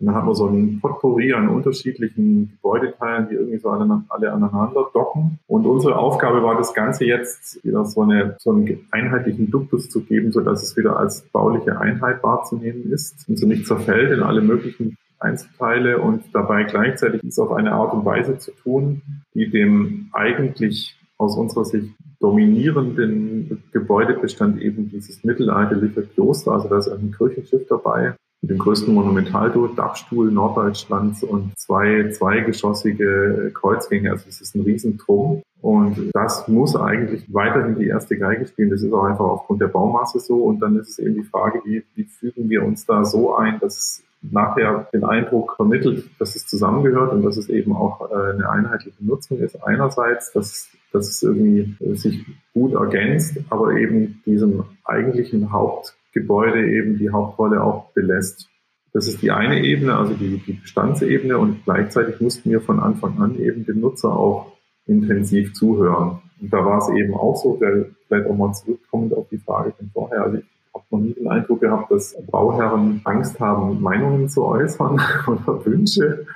Und 0.00 0.06
dann 0.06 0.14
hat 0.14 0.24
man 0.24 0.34
so 0.34 0.46
ein 0.46 0.80
Potpourri 0.80 1.34
an 1.34 1.48
unterschiedlichen 1.48 2.52
Gebäudeteilen, 2.52 3.28
die 3.28 3.34
irgendwie 3.34 3.58
so 3.58 3.68
alle, 3.68 4.02
alle 4.08 4.32
aneinander 4.32 4.88
docken. 4.94 5.38
Und 5.46 5.66
unsere 5.66 5.98
Aufgabe 5.98 6.42
war, 6.42 6.56
das 6.56 6.72
Ganze 6.72 7.04
jetzt 7.04 7.62
wieder 7.64 7.84
so, 7.84 8.00
eine, 8.00 8.36
so 8.38 8.50
einen 8.50 8.86
einheitlichen 8.90 9.50
Duktus 9.50 9.90
zu 9.90 10.02
geben, 10.02 10.32
so 10.32 10.40
dass 10.40 10.62
es 10.62 10.76
wieder 10.76 10.98
als 10.98 11.22
bauliche 11.32 11.78
Einheit 11.78 12.22
wahrzunehmen 12.22 12.90
ist 12.90 13.28
und 13.28 13.38
so 13.38 13.46
nicht 13.46 13.66
zerfällt 13.66 14.10
in 14.10 14.22
alle 14.22 14.40
möglichen 14.40 14.96
Einzelteile 15.18 15.98
und 16.00 16.24
dabei 16.32 16.64
gleichzeitig 16.64 17.22
ist 17.22 17.38
auf 17.38 17.52
eine 17.52 17.72
Art 17.72 17.92
und 17.92 18.06
Weise 18.06 18.38
zu 18.38 18.52
tun, 18.52 19.02
die 19.34 19.50
dem 19.50 20.08
eigentlich 20.12 20.96
aus 21.18 21.36
unserer 21.36 21.66
Sicht 21.66 21.90
dominierenden 22.20 23.62
Gebäudebestand 23.72 24.60
eben 24.62 24.90
dieses 24.90 25.22
mittelalterliche 25.24 26.02
Kloster, 26.02 26.52
also 26.52 26.68
da 26.68 26.78
ist 26.78 26.88
ein 26.88 27.14
Kirchenschiff 27.16 27.66
dabei, 27.68 28.14
mit 28.42 28.50
dem 28.50 28.58
größten 28.58 28.94
Monumentaldachstuhl 28.94 30.30
Norddeutschlands 30.30 31.22
und 31.22 31.52
zwei 31.58 32.10
zweigeschossige 32.10 33.52
Kreuzgänge. 33.54 34.10
Also 34.10 34.26
es 34.28 34.40
ist 34.40 34.54
ein 34.54 34.62
Riesenturm. 34.62 35.42
Und 35.60 36.10
das 36.14 36.48
muss 36.48 36.74
eigentlich 36.74 37.22
weiterhin 37.28 37.78
die 37.78 37.86
erste 37.86 38.16
Geige 38.16 38.46
spielen. 38.46 38.70
Das 38.70 38.82
ist 38.82 38.92
auch 38.92 39.04
einfach 39.04 39.26
aufgrund 39.26 39.60
der 39.60 39.68
Baumasse 39.68 40.18
so. 40.18 40.44
Und 40.44 40.60
dann 40.60 40.76
ist 40.76 40.88
es 40.88 40.98
eben 40.98 41.14
die 41.14 41.22
Frage, 41.22 41.60
wie, 41.64 41.84
wie 41.94 42.04
fügen 42.04 42.48
wir 42.48 42.64
uns 42.64 42.86
da 42.86 43.04
so 43.04 43.34
ein, 43.34 43.60
dass 43.60 44.02
nachher 44.22 44.88
den 44.92 45.04
Eindruck 45.04 45.56
vermittelt, 45.56 46.08
dass 46.18 46.36
es 46.36 46.46
zusammengehört 46.46 47.12
und 47.12 47.22
dass 47.22 47.36
es 47.36 47.48
eben 47.48 47.74
auch 47.74 48.10
äh, 48.10 48.32
eine 48.32 48.48
einheitliche 48.48 49.04
Nutzung 49.04 49.38
ist. 49.38 49.62
Einerseits, 49.62 50.32
dass, 50.32 50.68
dass 50.92 51.08
es 51.08 51.22
irgendwie 51.22 51.76
sich 51.94 52.24
gut 52.52 52.74
ergänzt, 52.74 53.38
aber 53.50 53.72
eben 53.72 54.22
diesem 54.26 54.64
eigentlichen 54.84 55.52
Haupt 55.52 55.94
Gebäude 56.12 56.70
eben 56.70 56.98
die 56.98 57.10
Hauptrolle 57.10 57.62
auch 57.62 57.92
belässt. 57.92 58.48
Das 58.92 59.06
ist 59.06 59.22
die 59.22 59.30
eine 59.30 59.62
Ebene, 59.62 59.96
also 59.96 60.14
die, 60.14 60.38
die 60.38 60.54
Bestandsebene 60.54 61.38
und 61.38 61.64
gleichzeitig 61.64 62.20
mussten 62.20 62.50
wir 62.50 62.60
von 62.60 62.80
Anfang 62.80 63.20
an 63.20 63.38
eben 63.38 63.64
dem 63.64 63.80
Nutzer 63.80 64.10
auch 64.12 64.52
intensiv 64.86 65.54
zuhören. 65.54 66.18
Und 66.40 66.52
da 66.52 66.64
war 66.64 66.78
es 66.78 66.88
eben 66.96 67.14
auch 67.14 67.36
so, 67.36 67.56
vielleicht 67.56 68.26
auch 68.26 68.36
mal 68.36 68.52
zurückkommend 68.52 69.14
auf 69.14 69.28
die 69.28 69.38
Frage 69.38 69.72
von 69.72 69.90
vorher, 69.92 70.24
also 70.24 70.38
ich 70.38 70.44
habe 70.74 70.84
noch 70.90 70.98
nie 71.00 71.14
den 71.14 71.28
Eindruck 71.28 71.60
gehabt, 71.60 71.90
dass 71.92 72.16
Bauherren 72.30 73.00
Angst 73.04 73.38
haben, 73.38 73.80
Meinungen 73.80 74.28
zu 74.28 74.44
äußern 74.44 75.00
oder 75.26 75.64
Wünsche, 75.64 76.26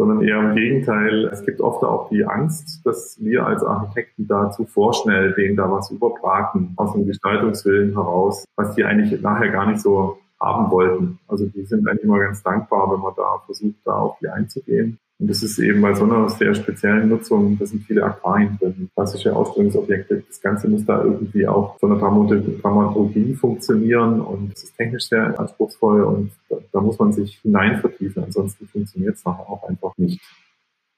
sondern 0.00 0.22
eher 0.22 0.40
im 0.40 0.54
Gegenteil. 0.54 1.26
Es 1.26 1.44
gibt 1.44 1.60
oft 1.60 1.84
auch 1.84 2.08
die 2.08 2.24
Angst, 2.24 2.80
dass 2.86 3.18
wir 3.20 3.44
als 3.46 3.62
Architekten 3.62 4.26
da 4.26 4.50
zu 4.50 4.64
vorschnell 4.64 5.34
denen 5.34 5.56
da 5.56 5.70
was 5.70 5.90
überbraten, 5.90 6.72
aus 6.76 6.94
dem 6.94 7.06
Gestaltungswillen 7.06 7.92
heraus, 7.92 8.46
was 8.56 8.74
die 8.74 8.82
eigentlich 8.82 9.20
nachher 9.20 9.50
gar 9.50 9.66
nicht 9.66 9.82
so 9.82 10.16
haben 10.40 10.70
wollten. 10.70 11.18
Also 11.28 11.44
die 11.44 11.66
sind 11.66 11.86
eigentlich 11.86 12.04
immer 12.04 12.18
ganz 12.18 12.42
dankbar, 12.42 12.90
wenn 12.90 13.00
man 13.00 13.12
da 13.14 13.42
versucht, 13.44 13.76
da 13.84 13.92
auf 13.92 14.16
die 14.22 14.28
einzugehen. 14.28 14.98
Und 15.20 15.28
das 15.28 15.42
ist 15.42 15.58
eben 15.58 15.82
bei 15.82 15.92
so 15.92 16.04
einer 16.04 16.30
sehr 16.30 16.54
speziellen 16.54 17.10
Nutzung, 17.10 17.58
da 17.58 17.66
sind 17.66 17.84
viele 17.84 18.02
Aquarien 18.02 18.56
drin, 18.58 18.88
klassische 18.94 19.36
Ausstellungsobjekte. 19.36 20.24
Das 20.26 20.40
Ganze 20.40 20.66
muss 20.66 20.86
da 20.86 21.04
irgendwie 21.04 21.46
auch 21.46 21.78
von 21.78 21.90
der 21.90 21.98
Dramaturgie 21.98 23.34
funktionieren 23.34 24.22
und 24.22 24.54
es 24.54 24.64
ist 24.64 24.76
technisch 24.78 25.08
sehr 25.08 25.38
anspruchsvoll 25.38 26.04
und 26.04 26.32
da, 26.48 26.56
da 26.72 26.80
muss 26.80 26.98
man 26.98 27.12
sich 27.12 27.38
hinein 27.42 27.80
vertiefen, 27.80 28.24
ansonsten 28.24 28.66
funktioniert 28.66 29.16
es 29.16 29.24
nachher 29.26 29.50
auch 29.50 29.68
einfach 29.68 29.92
nicht. 29.98 30.22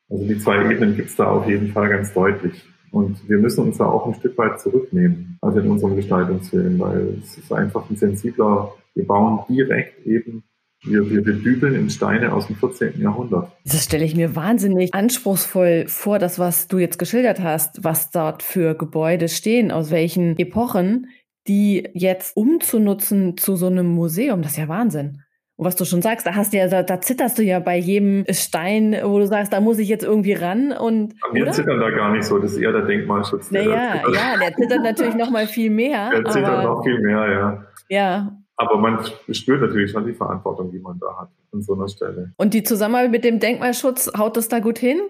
Also 0.08 0.24
die 0.24 0.38
zwei 0.38 0.70
Ebenen 0.70 0.94
gibt 0.94 1.08
es 1.08 1.16
da 1.16 1.26
auf 1.26 1.48
jeden 1.48 1.72
Fall 1.72 1.88
ganz 1.88 2.14
deutlich. 2.14 2.64
Und 2.92 3.28
wir 3.28 3.38
müssen 3.38 3.64
uns 3.64 3.78
da 3.78 3.86
auch 3.86 4.06
ein 4.06 4.14
Stück 4.14 4.38
weit 4.38 4.60
zurücknehmen, 4.60 5.38
also 5.40 5.58
in 5.58 5.68
unserem 5.68 5.96
Gestaltungswillen, 5.96 6.78
weil 6.78 7.18
es 7.22 7.38
ist 7.38 7.52
einfach 7.52 7.88
ein 7.90 7.96
sensibler, 7.96 8.72
wir 8.94 9.06
bauen 9.06 9.40
direkt 9.48 10.06
eben 10.06 10.44
wir, 10.84 11.08
wir, 11.08 11.24
wir 11.24 11.34
dübeln 11.34 11.74
in 11.74 11.90
Steine 11.90 12.32
aus 12.32 12.48
dem 12.48 12.56
14. 12.56 13.00
Jahrhundert. 13.00 13.52
Das 13.64 13.84
stelle 13.84 14.04
ich 14.04 14.16
mir 14.16 14.34
wahnsinnig 14.34 14.92
anspruchsvoll 14.94 15.86
vor, 15.86 16.18
das, 16.18 16.38
was 16.38 16.68
du 16.68 16.78
jetzt 16.78 16.98
geschildert 16.98 17.40
hast, 17.40 17.84
was 17.84 18.10
dort 18.10 18.42
für 18.42 18.74
Gebäude 18.74 19.28
stehen, 19.28 19.70
aus 19.70 19.90
welchen 19.90 20.38
Epochen, 20.38 21.06
die 21.46 21.88
jetzt 21.94 22.36
umzunutzen 22.36 23.36
zu 23.36 23.56
so 23.56 23.66
einem 23.66 23.86
Museum. 23.86 24.42
Das 24.42 24.52
ist 24.52 24.58
ja 24.58 24.68
Wahnsinn. 24.68 25.22
Und 25.56 25.66
was 25.66 25.76
du 25.76 25.84
schon 25.84 26.02
sagst, 26.02 26.26
da 26.26 26.34
hast 26.34 26.52
du 26.52 26.56
ja, 26.56 26.66
da, 26.66 26.82
da, 26.82 27.00
zitterst 27.00 27.38
du 27.38 27.42
ja 27.42 27.60
bei 27.60 27.76
jedem 27.76 28.24
Stein, 28.30 28.96
wo 29.04 29.18
du 29.18 29.26
sagst, 29.26 29.52
da 29.52 29.60
muss 29.60 29.78
ich 29.78 29.88
jetzt 29.88 30.02
irgendwie 30.02 30.32
ran 30.32 30.72
und. 30.72 31.14
Wir 31.32 31.50
zittern 31.52 31.78
da 31.78 31.90
gar 31.90 32.10
nicht 32.12 32.24
so, 32.24 32.38
das 32.38 32.52
ist 32.52 32.58
eher 32.58 32.72
der 32.72 32.82
Denkmalschutz. 32.82 33.50
Naja, 33.50 34.02
ja, 34.12 34.36
der 34.40 34.56
zittert 34.56 34.82
natürlich 34.82 35.14
noch 35.14 35.30
mal 35.30 35.46
viel 35.46 35.70
mehr. 35.70 36.10
Der 36.12 36.24
zittert 36.24 36.64
noch 36.64 36.82
viel 36.82 37.00
mehr, 37.00 37.30
ja. 37.30 37.66
Ja, 37.88 38.41
aber 38.56 38.78
man 38.78 38.98
spürt 39.30 39.60
natürlich 39.60 39.90
schon 39.90 40.06
die 40.06 40.12
Verantwortung, 40.12 40.70
die 40.70 40.78
man 40.78 40.98
da 40.98 41.20
hat 41.20 41.30
an 41.52 41.62
so 41.62 41.74
einer 41.74 41.88
Stelle. 41.88 42.32
Und 42.36 42.54
die 42.54 42.62
Zusammenarbeit 42.62 43.10
mit 43.10 43.24
dem 43.24 43.40
Denkmalschutz, 43.40 44.12
haut 44.16 44.36
das 44.36 44.48
da 44.48 44.60
gut 44.60 44.78
hin? 44.78 45.00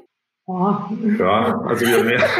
Oh. 0.46 0.74
Ja, 1.18 1.60
also 1.66 1.86
wir 1.86 2.04
mehr. 2.04 2.22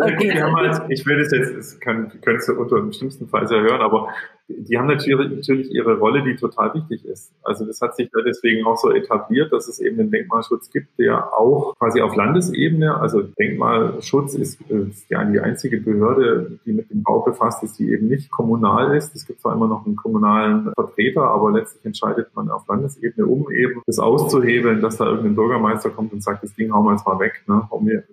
Okay. 0.00 0.40
Halt, 0.40 0.82
ich 0.88 1.04
will 1.04 1.18
das 1.18 1.30
jetzt, 1.32 1.54
das 1.54 1.80
kann, 1.80 2.10
könntest 2.22 2.48
du 2.48 2.54
unter 2.54 2.76
dem 2.76 2.92
schlimmsten 2.92 3.28
Fall 3.28 3.46
sehr 3.46 3.60
hören, 3.60 3.82
aber 3.82 4.08
die 4.48 4.78
haben 4.78 4.86
natürlich, 4.86 5.30
natürlich 5.30 5.70
ihre 5.70 5.98
Rolle, 5.98 6.22
die 6.22 6.36
total 6.36 6.74
wichtig 6.74 7.04
ist. 7.04 7.32
Also 7.42 7.64
das 7.64 7.80
hat 7.80 7.96
sich 7.96 8.10
da 8.12 8.20
deswegen 8.22 8.66
auch 8.66 8.76
so 8.76 8.90
etabliert, 8.90 9.52
dass 9.52 9.68
es 9.68 9.78
eben 9.80 9.98
einen 10.00 10.10
Denkmalschutz 10.10 10.70
gibt, 10.70 10.98
der 10.98 11.32
auch 11.32 11.74
quasi 11.78 12.00
auf 12.00 12.16
Landesebene, 12.16 12.96
also 12.96 13.22
Denkmalschutz 13.22 14.34
ist, 14.34 14.60
ist 14.62 15.10
ja 15.10 15.24
die 15.24 15.40
einzige 15.40 15.78
Behörde, 15.78 16.58
die 16.66 16.72
mit 16.72 16.90
dem 16.90 17.02
Bau 17.02 17.20
befasst 17.20 17.62
ist, 17.62 17.78
die 17.78 17.90
eben 17.90 18.08
nicht 18.08 18.30
kommunal 18.30 18.96
ist. 18.96 19.14
Es 19.14 19.26
gibt 19.26 19.40
zwar 19.40 19.54
immer 19.54 19.68
noch 19.68 19.86
einen 19.86 19.96
kommunalen 19.96 20.72
Vertreter, 20.74 21.22
aber 21.22 21.52
letztlich 21.52 21.84
entscheidet 21.84 22.34
man 22.34 22.50
auf 22.50 22.66
Landesebene, 22.68 23.26
um 23.26 23.50
eben 23.50 23.82
das 23.86 23.98
auszuhebeln, 23.98 24.80
dass 24.80 24.96
da 24.96 25.06
irgendein 25.06 25.36
Bürgermeister 25.36 25.90
kommt 25.90 26.12
und 26.12 26.22
sagt, 26.22 26.42
das 26.42 26.54
Ding 26.54 26.72
hauen 26.72 26.84
wir 26.84 26.92
jetzt 26.92 27.06
mal 27.06 27.18
weg. 27.18 27.42
Ne? 27.46 27.68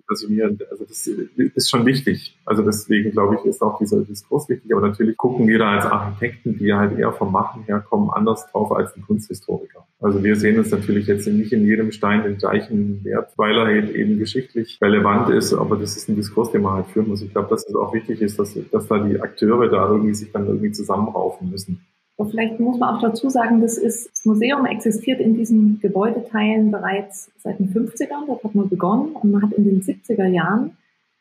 Also, 0.08 0.26
also 0.70 0.84
das 0.84 1.06
ist 1.06 1.70
schon 1.70 1.86
wichtig. 1.86 2.38
Also 2.44 2.62
deswegen 2.62 3.10
glaube 3.10 3.36
ich, 3.36 3.44
ist 3.44 3.62
auch 3.62 3.78
dieser 3.78 4.00
Diskurs 4.02 4.48
wichtig. 4.48 4.72
Aber 4.72 4.86
natürlich 4.86 5.16
gucken 5.16 5.46
wir 5.46 5.58
da 5.58 5.72
als 5.72 5.86
Architekt 5.86 6.19
Architekten, 6.20 6.58
die 6.58 6.72
halt 6.72 6.98
eher 6.98 7.12
vom 7.12 7.32
Machen 7.32 7.64
herkommen, 7.64 8.10
anders 8.10 8.46
drauf 8.50 8.72
als 8.72 8.94
ein 8.96 9.02
Kunsthistoriker. 9.02 9.86
Also 10.00 10.22
wir 10.22 10.36
sehen 10.36 10.58
uns 10.58 10.70
natürlich 10.70 11.06
jetzt 11.06 11.26
nicht 11.26 11.52
in 11.52 11.66
jedem 11.66 11.92
Stein 11.92 12.22
den 12.22 12.36
gleichen 12.36 13.02
Wert, 13.04 13.32
weil 13.36 13.56
er 13.56 13.66
halt 13.66 13.94
eben 13.94 14.18
geschichtlich 14.18 14.78
relevant 14.82 15.30
ist, 15.30 15.52
aber 15.54 15.76
das 15.76 15.96
ist 15.96 16.08
ein 16.08 16.16
Diskurs, 16.16 16.50
den 16.50 16.62
man 16.62 16.74
halt 16.74 16.86
führen 16.86 17.08
muss. 17.08 17.22
Ich 17.22 17.32
glaube, 17.32 17.48
dass 17.48 17.66
es 17.66 17.74
auch 17.74 17.92
wichtig 17.94 18.20
ist, 18.20 18.38
dass, 18.38 18.56
dass 18.70 18.86
da 18.86 18.98
die 18.98 19.20
Akteure 19.20 19.68
da 19.68 19.88
irgendwie 19.88 20.14
sich 20.14 20.30
dann 20.32 20.46
irgendwie 20.46 20.72
zusammenraufen 20.72 21.50
müssen. 21.50 21.80
Und 22.16 22.30
vielleicht 22.30 22.60
muss 22.60 22.78
man 22.78 22.96
auch 22.96 23.00
dazu 23.00 23.30
sagen, 23.30 23.62
das, 23.62 23.78
ist, 23.78 24.10
das 24.10 24.26
Museum 24.26 24.66
existiert 24.66 25.20
in 25.20 25.36
diesen 25.36 25.80
Gebäudeteilen 25.80 26.70
bereits 26.70 27.30
seit 27.38 27.58
den 27.58 27.72
50ern, 27.72 28.26
dort 28.26 28.44
hat 28.44 28.54
man 28.54 28.68
begonnen 28.68 29.12
und 29.14 29.30
man 29.30 29.42
hat 29.42 29.52
in 29.52 29.64
den 29.64 29.80
70er 29.80 30.26
Jahren 30.26 30.76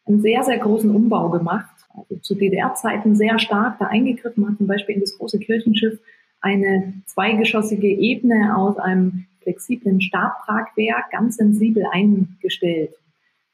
einen 0.10 0.22
sehr, 0.22 0.44
sehr 0.44 0.58
großen 0.58 0.94
Umbau 0.94 1.30
gemacht 1.30 1.70
also 1.96 2.16
zu 2.22 2.36
DDR-Zeiten 2.36 3.16
sehr 3.16 3.39
stark 3.39 3.80
da 3.80 3.86
eingegriffen 3.86 4.48
hat, 4.48 4.58
zum 4.58 4.68
Beispiel 4.68 4.96
in 4.96 5.01
das 5.01 5.18
große 5.18 5.39
Kirchenschiff 5.39 6.00
eine 6.42 6.94
zweigeschossige 7.06 7.88
Ebene 7.88 8.56
aus 8.56 8.78
einem 8.78 9.25
flexiblen 9.42 10.01
Stabtragwerk 10.01 11.12
ganz 11.12 11.38
sensibel 11.38 11.84
eingestellt. 11.92 12.92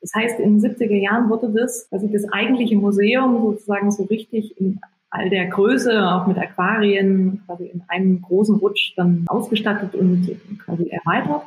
Das 0.02 0.14
heißt, 0.14 0.40
in 0.40 0.60
den 0.60 0.72
70er 0.72 0.96
Jahren 0.96 1.30
wurde 1.30 1.50
das, 1.50 1.88
also 1.92 2.08
das 2.08 2.32
eigentliche 2.32 2.76
Museum 2.76 3.42
sozusagen 3.42 3.92
so 3.92 4.04
richtig 4.04 4.60
in 4.60 4.80
all 5.10 5.30
der 5.30 5.48
Größe, 5.48 6.08
auch 6.08 6.28
mit 6.28 6.38
Aquarien, 6.38 7.42
quasi 7.46 7.66
in 7.68 7.82
einem 7.88 8.22
großen 8.22 8.58
Rutsch 8.58 8.94
dann 8.98 9.26
ausgestattet 9.28 9.96
und 9.96 10.30
quasi 10.64 10.90
erweitert. 10.90 11.44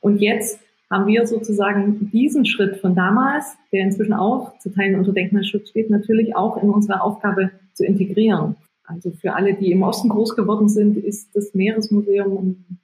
Und 0.00 0.20
jetzt 0.20 0.58
haben 0.92 1.06
wir 1.06 1.26
sozusagen 1.26 2.10
diesen 2.12 2.44
Schritt 2.44 2.76
von 2.76 2.94
damals, 2.94 3.56
der 3.72 3.80
inzwischen 3.80 4.12
auch 4.12 4.58
zu 4.58 4.70
Teilen 4.70 4.98
unter 4.98 5.12
Denkmalschutz 5.12 5.70
steht, 5.70 5.88
natürlich 5.90 6.36
auch 6.36 6.62
in 6.62 6.68
unsere 6.68 7.00
Aufgabe 7.00 7.50
zu 7.72 7.84
integrieren. 7.84 8.56
Also 8.84 9.10
für 9.10 9.32
alle, 9.32 9.54
die 9.54 9.72
im 9.72 9.82
Osten 9.82 10.10
groß 10.10 10.36
geworden 10.36 10.68
sind, 10.68 10.98
ist 10.98 11.34
das 11.34 11.54
Meeresmuseum, 11.54 12.78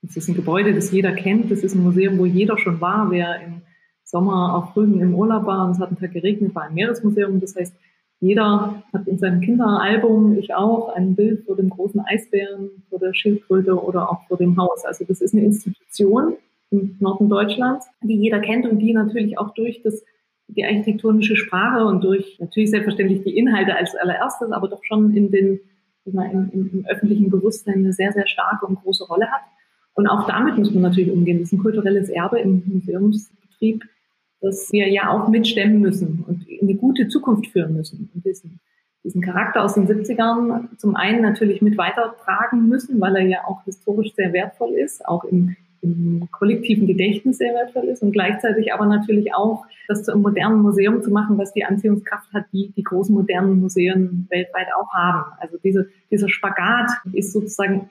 das 0.00 0.16
ist 0.16 0.28
ein 0.28 0.34
Gebäude, 0.34 0.74
das 0.74 0.90
jeder 0.90 1.12
kennt, 1.12 1.50
das 1.50 1.60
ist 1.60 1.74
ein 1.74 1.82
Museum, 1.82 2.18
wo 2.18 2.24
jeder 2.24 2.56
schon 2.56 2.80
war, 2.80 3.10
wer 3.10 3.42
im 3.42 3.60
Sommer 4.04 4.56
auf 4.56 4.74
Rügen 4.74 5.00
im 5.00 5.14
Urlaub 5.14 5.44
war 5.44 5.66
und 5.66 5.72
es 5.72 5.80
hat 5.80 5.88
einen 5.88 5.98
Tag 5.98 6.12
geregnet, 6.12 6.54
war 6.54 6.62
ein 6.62 6.74
Meeresmuseum. 6.74 7.40
Das 7.40 7.54
heißt, 7.56 7.74
jeder 8.20 8.82
hat 8.92 9.06
in 9.06 9.18
seinem 9.18 9.42
Kinderalbum, 9.42 10.38
ich 10.38 10.54
auch, 10.54 10.94
ein 10.94 11.14
Bild 11.14 11.44
vor 11.44 11.56
dem 11.56 11.68
großen 11.68 12.00
Eisbären, 12.00 12.70
vor 12.88 12.98
der 12.98 13.12
Schildkröte 13.12 13.80
oder 13.80 14.10
auch 14.10 14.26
vor 14.28 14.38
dem 14.38 14.56
Haus. 14.56 14.84
Also 14.86 15.04
das 15.04 15.20
ist 15.20 15.34
eine 15.34 15.44
Institution, 15.44 16.36
im 16.70 16.96
Norden 17.00 17.28
Deutschlands, 17.28 17.86
die 18.02 18.16
jeder 18.16 18.40
kennt 18.40 18.66
und 18.66 18.78
die 18.78 18.92
natürlich 18.92 19.38
auch 19.38 19.54
durch 19.54 19.82
das, 19.82 20.04
die 20.48 20.64
architektonische 20.64 21.36
Sprache 21.36 21.84
und 21.84 22.04
durch 22.04 22.38
natürlich 22.40 22.70
selbstverständlich 22.70 23.22
die 23.22 23.36
Inhalte 23.36 23.74
als 23.74 23.94
allererstes, 23.94 24.50
aber 24.52 24.68
doch 24.68 24.82
schon 24.84 25.14
in 25.14 25.30
den, 25.30 25.60
im, 26.04 26.18
im, 26.18 26.70
im 26.72 26.86
öffentlichen 26.86 27.30
Bewusstsein 27.30 27.76
eine 27.76 27.92
sehr, 27.92 28.12
sehr 28.12 28.26
starke 28.26 28.66
und 28.66 28.82
große 28.82 29.04
Rolle 29.04 29.30
hat. 29.30 29.42
Und 29.94 30.06
auch 30.06 30.26
damit 30.26 30.56
muss 30.56 30.72
man 30.72 30.82
natürlich 30.82 31.10
umgehen. 31.10 31.40
Das 31.40 31.48
ist 31.48 31.58
ein 31.58 31.62
kulturelles 31.62 32.08
Erbe 32.08 32.38
im 32.38 32.62
Museumsbetrieb, 32.66 33.84
das 34.40 34.70
wir 34.70 34.88
ja 34.88 35.10
auch 35.10 35.28
mitstemmen 35.28 35.80
müssen 35.80 36.24
und 36.26 36.48
in 36.48 36.68
eine 36.68 36.78
gute 36.78 37.08
Zukunft 37.08 37.48
führen 37.48 37.74
müssen. 37.74 38.08
Und 38.14 38.24
diesen, 38.24 38.60
diesen 39.02 39.22
Charakter 39.22 39.64
aus 39.64 39.74
den 39.74 39.88
70ern 39.88 40.76
zum 40.76 40.94
einen 40.94 41.22
natürlich 41.22 41.62
mit 41.62 41.76
weitertragen 41.76 42.68
müssen, 42.68 43.00
weil 43.00 43.16
er 43.16 43.26
ja 43.26 43.38
auch 43.46 43.64
historisch 43.64 44.14
sehr 44.14 44.32
wertvoll 44.32 44.74
ist, 44.74 45.04
auch 45.08 45.24
im 45.24 45.56
im 45.82 46.28
kollektiven 46.30 46.86
Gedächtnis 46.86 47.38
sehr 47.38 47.54
wertvoll 47.54 47.84
ist 47.84 48.02
und 48.02 48.12
gleichzeitig 48.12 48.72
aber 48.72 48.86
natürlich 48.86 49.34
auch 49.34 49.64
das 49.86 50.04
zu 50.04 50.12
einem 50.12 50.22
modernen 50.22 50.60
Museum 50.62 51.02
zu 51.02 51.10
machen, 51.10 51.38
was 51.38 51.52
die 51.52 51.64
Anziehungskraft 51.64 52.32
hat, 52.32 52.44
die 52.52 52.72
die 52.76 52.82
großen 52.82 53.14
modernen 53.14 53.60
Museen 53.60 54.26
weltweit 54.30 54.68
auch 54.78 54.92
haben. 54.92 55.32
Also 55.38 55.56
diese, 55.62 55.88
dieser 56.10 56.28
Spagat 56.28 56.90
ist 57.12 57.32
sozusagen 57.32 57.88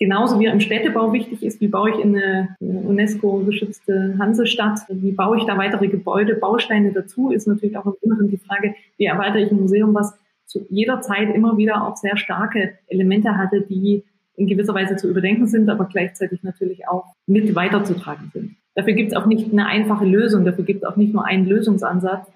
genauso 0.00 0.40
wie 0.40 0.46
er 0.46 0.52
im 0.52 0.60
Städtebau 0.60 1.12
wichtig 1.12 1.42
ist, 1.44 1.60
wie 1.60 1.68
baue 1.68 1.90
ich 1.90 1.98
in 1.98 2.16
eine 2.16 2.56
UNESCO-geschützte 2.60 4.16
Hansestadt, 4.18 4.80
wie 4.88 5.12
baue 5.12 5.36
ich 5.36 5.44
da 5.44 5.58
weitere 5.58 5.88
Gebäude, 5.88 6.34
Bausteine 6.34 6.92
dazu, 6.92 7.30
ist 7.30 7.46
natürlich 7.46 7.76
auch 7.76 7.86
im 7.86 7.94
Inneren 8.00 8.30
die 8.30 8.38
Frage, 8.38 8.74
wie 8.96 9.04
erweitere 9.04 9.42
ich 9.42 9.50
ein 9.52 9.60
Museum, 9.60 9.94
was 9.94 10.18
zu 10.46 10.66
jeder 10.68 11.00
Zeit 11.02 11.32
immer 11.34 11.56
wieder 11.58 11.86
auch 11.86 11.96
sehr 11.96 12.16
starke 12.16 12.72
Elemente 12.88 13.36
hatte, 13.36 13.60
die 13.60 14.02
in 14.40 14.46
gewisser 14.46 14.74
Weise 14.74 14.96
zu 14.96 15.08
überdenken 15.08 15.46
sind, 15.46 15.68
aber 15.68 15.84
gleichzeitig 15.84 16.42
natürlich 16.42 16.88
auch 16.88 17.14
mit 17.26 17.54
weiterzutragen 17.54 18.30
sind. 18.32 18.56
Dafür 18.74 18.94
gibt 18.94 19.12
es 19.12 19.16
auch 19.18 19.26
nicht 19.26 19.52
eine 19.52 19.66
einfache 19.66 20.06
Lösung, 20.06 20.44
dafür 20.44 20.64
gibt 20.64 20.82
es 20.82 20.88
auch 20.88 20.96
nicht 20.96 21.12
nur 21.12 21.26
einen 21.26 21.44
Lösungsansatz, 21.46 22.26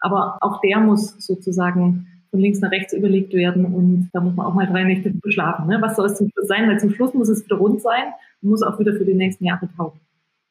aber 0.00 0.38
auch 0.40 0.60
der 0.60 0.80
muss 0.80 1.14
sozusagen 1.24 2.08
von 2.30 2.40
links 2.40 2.60
nach 2.60 2.72
rechts 2.72 2.92
überlegt 2.92 3.32
werden 3.32 3.64
und 3.66 4.10
da 4.12 4.20
muss 4.20 4.34
man 4.34 4.46
auch 4.46 4.54
mal 4.54 4.66
drei 4.66 4.82
Nächte 4.82 5.10
beschlafen. 5.10 5.68
Ne? 5.68 5.78
Was 5.80 5.94
soll 5.94 6.06
es 6.06 6.16
zum 6.16 6.28
Schluss 6.30 6.48
sein? 6.48 6.68
Weil 6.68 6.80
zum 6.80 6.90
Schluss 6.90 7.14
muss 7.14 7.28
es 7.28 7.44
wieder 7.44 7.56
rund 7.56 7.80
sein 7.80 8.12
und 8.42 8.50
muss 8.50 8.62
auch 8.62 8.80
wieder 8.80 8.94
für 8.94 9.04
die 9.04 9.14
nächsten 9.14 9.44
Jahre 9.44 9.68
taugen. 9.76 10.00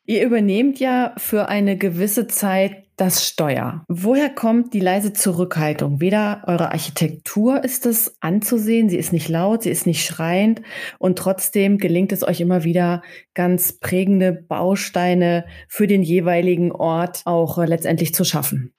Ihr 0.05 0.25
übernehmt 0.25 0.79
ja 0.79 1.13
für 1.17 1.49
eine 1.49 1.77
gewisse 1.77 2.27
Zeit 2.27 2.83
das 3.01 3.25
Steuer. 3.25 3.84
Woher 3.88 4.29
kommt 4.29 4.75
die 4.75 4.79
leise 4.79 5.12
Zurückhaltung? 5.12 6.01
Weder 6.01 6.43
eure 6.46 6.72
Architektur 6.72 7.63
ist 7.63 7.88
es 7.88 8.15
anzusehen, 8.22 8.89
sie 8.89 8.98
ist 8.98 9.12
nicht 9.12 9.27
laut, 9.27 9.63
sie 9.63 9.72
ist 9.72 9.88
nicht 9.88 10.05
schreiend 10.05 10.62
und 11.00 11.17
trotzdem 11.17 11.79
gelingt 11.79 12.12
es 12.12 12.22
euch 12.22 12.41
immer 12.41 12.63
wieder 12.63 13.01
ganz 13.34 13.79
prägende 13.79 14.31
Bausteine 14.31 15.46
für 15.67 15.88
den 15.88 16.03
jeweiligen 16.03 16.72
Ort 16.72 17.24
auch 17.25 17.58
äh, 17.58 17.65
letztendlich 17.65 18.13
zu 18.13 18.24
schaffen. 18.24 18.72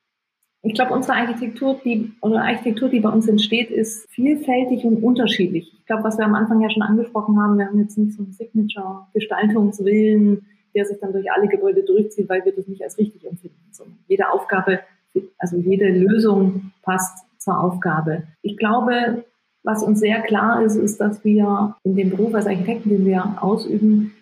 Ich 0.62 0.74
glaube, 0.74 0.94
unsere 0.94 1.16
Architektur, 1.16 1.80
die, 1.84 2.12
oder 2.20 2.44
Architektur, 2.44 2.88
die 2.88 3.00
bei 3.00 3.08
uns 3.08 3.26
entsteht, 3.26 3.72
ist 3.72 4.08
vielfältig 4.10 4.84
und 4.84 5.02
unterschiedlich. 5.02 5.74
Ich 5.76 5.86
glaube, 5.86 6.04
was 6.04 6.16
wir 6.16 6.26
am 6.26 6.36
Anfang 6.36 6.60
ja 6.60 6.70
schon 6.70 6.82
angesprochen 6.82 7.40
haben, 7.40 7.58
wir 7.58 7.66
haben 7.66 7.80
jetzt 7.80 7.98
nicht 7.98 8.12
so 8.12 8.22
einen 8.22 8.30
Signature-Gestaltungswillen, 8.30 10.46
der 10.76 10.84
sich 10.84 11.00
dann 11.00 11.12
durch 11.12 11.28
alle 11.32 11.48
Gebäude 11.48 11.82
durchzieht, 11.82 12.28
weil 12.28 12.44
wir 12.44 12.54
das 12.54 12.68
nicht 12.68 12.84
als 12.84 12.96
richtig 12.98 13.26
empfinden. 13.26 13.61
Sondern 13.82 13.98
jede 14.08 14.30
Aufgabe, 14.30 14.80
also 15.38 15.56
jede 15.56 15.88
Lösung 15.88 16.72
passt 16.82 17.24
zur 17.38 17.58
Aufgabe. 17.58 18.24
Ich 18.42 18.56
glaube, 18.56 19.24
was 19.62 19.82
uns 19.82 20.00
sehr 20.00 20.20
klar 20.22 20.62
ist, 20.62 20.76
ist, 20.76 21.00
dass 21.00 21.24
wir 21.24 21.76
in 21.84 21.96
dem 21.96 22.10
Beruf 22.10 22.34
als 22.34 22.46
Architekten, 22.46 22.90
den 22.90 23.04
wir 23.04 23.36
ausüben, 23.40 24.14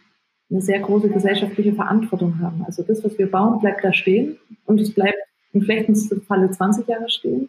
eine 0.50 0.60
sehr 0.60 0.80
große 0.80 1.08
gesellschaftliche 1.08 1.74
Verantwortung 1.74 2.40
haben. 2.40 2.64
Also 2.66 2.82
das, 2.82 3.04
was 3.04 3.16
wir 3.18 3.30
bauen, 3.30 3.60
bleibt 3.60 3.84
da 3.84 3.92
stehen 3.92 4.36
und 4.66 4.80
es 4.80 4.92
bleibt 4.92 5.18
im 5.52 5.62
schlechtesten 5.62 6.22
Falle 6.22 6.50
20 6.50 6.88
Jahre 6.88 7.08
stehen, 7.08 7.48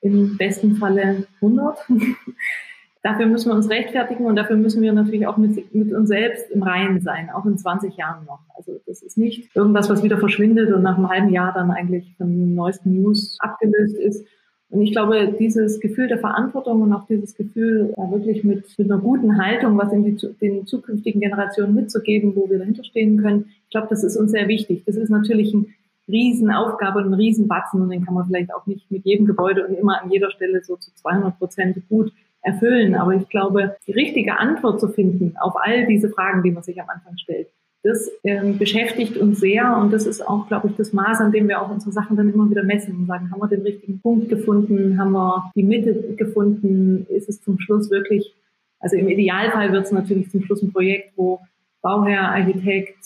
im 0.00 0.36
besten 0.36 0.76
Falle 0.76 1.26
100. 1.40 1.78
dafür 3.02 3.26
müssen 3.26 3.50
wir 3.50 3.54
uns 3.54 3.70
rechtfertigen 3.70 4.26
und 4.26 4.36
dafür 4.36 4.56
müssen 4.56 4.82
wir 4.82 4.92
natürlich 4.92 5.26
auch 5.26 5.36
mit, 5.36 5.74
mit 5.74 5.92
uns 5.92 6.08
selbst 6.08 6.50
im 6.50 6.62
Reinen 6.62 7.00
sein, 7.00 7.30
auch 7.30 7.46
in 7.46 7.56
20 7.58 7.96
Jahren 7.96 8.24
noch. 8.26 8.40
Also 8.56 8.80
das 8.86 9.02
ist 9.02 9.18
nicht 9.18 9.54
irgendwas, 9.54 9.88
was 9.88 10.02
wieder 10.02 10.18
verschwindet 10.18 10.72
und 10.72 10.82
nach 10.82 10.96
einem 10.96 11.08
halben 11.08 11.30
Jahr 11.30 11.52
dann 11.52 11.70
eigentlich 11.70 12.14
von 12.16 12.28
den 12.28 12.54
neuesten 12.54 13.00
News 13.00 13.36
abgelöst 13.40 13.96
ist, 13.96 14.26
und 14.70 14.82
ich 14.82 14.92
glaube, 14.92 15.34
dieses 15.38 15.80
Gefühl 15.80 16.06
der 16.06 16.18
Verantwortung 16.18 16.80
und 16.82 16.92
auch 16.92 17.04
dieses 17.08 17.34
Gefühl, 17.34 17.92
da 17.96 18.08
wirklich 18.12 18.44
mit, 18.44 18.78
mit 18.78 18.90
einer 18.90 19.00
guten 19.00 19.36
Haltung 19.36 19.76
was 19.76 19.92
in 19.92 20.04
die, 20.04 20.16
den 20.40 20.64
zukünftigen 20.64 21.20
Generationen 21.20 21.74
mitzugeben, 21.74 22.36
wo 22.36 22.48
wir 22.48 22.58
dahinter 22.58 22.84
stehen 22.84 23.20
können, 23.20 23.46
ich 23.64 23.70
glaube, 23.70 23.88
das 23.90 24.04
ist 24.04 24.16
uns 24.16 24.30
sehr 24.30 24.46
wichtig. 24.46 24.84
Das 24.86 24.94
ist 24.94 25.10
natürlich 25.10 25.52
eine 25.52 25.66
Riesenaufgabe 26.08 27.00
und 27.00 27.06
ein 27.06 27.14
Riesenbatzen 27.14 27.82
und 27.82 27.90
den 27.90 28.04
kann 28.04 28.14
man 28.14 28.26
vielleicht 28.26 28.54
auch 28.54 28.66
nicht 28.66 28.88
mit 28.92 29.04
jedem 29.04 29.26
Gebäude 29.26 29.66
und 29.66 29.74
immer 29.74 30.00
an 30.00 30.10
jeder 30.10 30.30
Stelle 30.30 30.62
so 30.62 30.76
zu 30.76 30.94
200 30.94 31.36
Prozent 31.36 31.76
gut 31.88 32.12
erfüllen. 32.42 32.94
Aber 32.94 33.14
ich 33.14 33.28
glaube, 33.28 33.76
die 33.86 33.92
richtige 33.92 34.38
Antwort 34.38 34.80
zu 34.80 34.88
finden 34.88 35.36
auf 35.40 35.54
all 35.56 35.86
diese 35.86 36.08
Fragen, 36.08 36.42
die 36.42 36.50
man 36.50 36.62
sich 36.62 36.80
am 36.80 36.88
Anfang 36.88 37.16
stellt, 37.18 37.48
das 37.82 38.10
ähm, 38.24 38.58
beschäftigt 38.58 39.16
uns 39.16 39.40
sehr. 39.40 39.76
Und 39.78 39.92
das 39.92 40.06
ist 40.06 40.26
auch, 40.26 40.48
glaube 40.48 40.68
ich, 40.68 40.76
das 40.76 40.92
Maß, 40.92 41.20
an 41.20 41.32
dem 41.32 41.48
wir 41.48 41.62
auch 41.62 41.70
unsere 41.70 41.92
Sachen 41.92 42.16
dann 42.16 42.32
immer 42.32 42.50
wieder 42.50 42.62
messen 42.62 42.96
und 42.96 43.06
sagen, 43.06 43.30
haben 43.30 43.40
wir 43.40 43.48
den 43.48 43.62
richtigen 43.62 44.00
Punkt 44.00 44.28
gefunden, 44.28 44.98
haben 44.98 45.12
wir 45.12 45.50
die 45.54 45.62
Mitte 45.62 46.14
gefunden, 46.16 47.06
ist 47.08 47.28
es 47.28 47.40
zum 47.40 47.58
Schluss 47.58 47.90
wirklich, 47.90 48.34
also 48.80 48.96
im 48.96 49.08
Idealfall 49.08 49.72
wird 49.72 49.86
es 49.86 49.92
natürlich 49.92 50.30
zum 50.30 50.42
Schluss 50.42 50.62
ein 50.62 50.72
Projekt, 50.72 51.12
wo 51.16 51.40
Bauherr, 51.82 52.32
Architekt, 52.32 52.98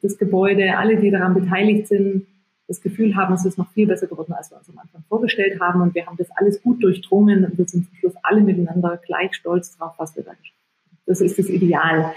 das 0.00 0.16
Gebäude, 0.16 0.78
alle, 0.78 0.96
die 0.96 1.10
daran 1.10 1.34
beteiligt 1.34 1.88
sind, 1.88 2.26
das 2.68 2.80
Gefühl 2.80 3.14
haben, 3.14 3.34
es 3.34 3.44
ist 3.44 3.58
noch 3.58 3.70
viel 3.72 3.86
besser 3.86 4.06
geworden, 4.06 4.32
als 4.32 4.50
wir 4.50 4.58
uns 4.58 4.68
am 4.68 4.78
Anfang 4.78 5.04
vorgestellt 5.08 5.60
haben 5.60 5.80
und 5.82 5.94
wir 5.94 6.06
haben 6.06 6.16
das 6.16 6.28
alles 6.36 6.62
gut 6.62 6.82
durchdrungen 6.82 7.44
und 7.44 7.58
wir 7.58 7.66
sind 7.66 7.86
zum 7.86 7.96
Schluss 7.96 8.14
alle 8.22 8.40
miteinander 8.40 9.00
gleich 9.04 9.34
stolz 9.34 9.76
drauf, 9.76 9.94
was 9.98 10.16
wir 10.16 10.24
da 10.24 10.32
geschafft 10.32 10.58
haben. 10.90 10.98
Das 11.06 11.20
ist 11.20 11.38
das 11.38 11.48
Ideal. 11.48 12.12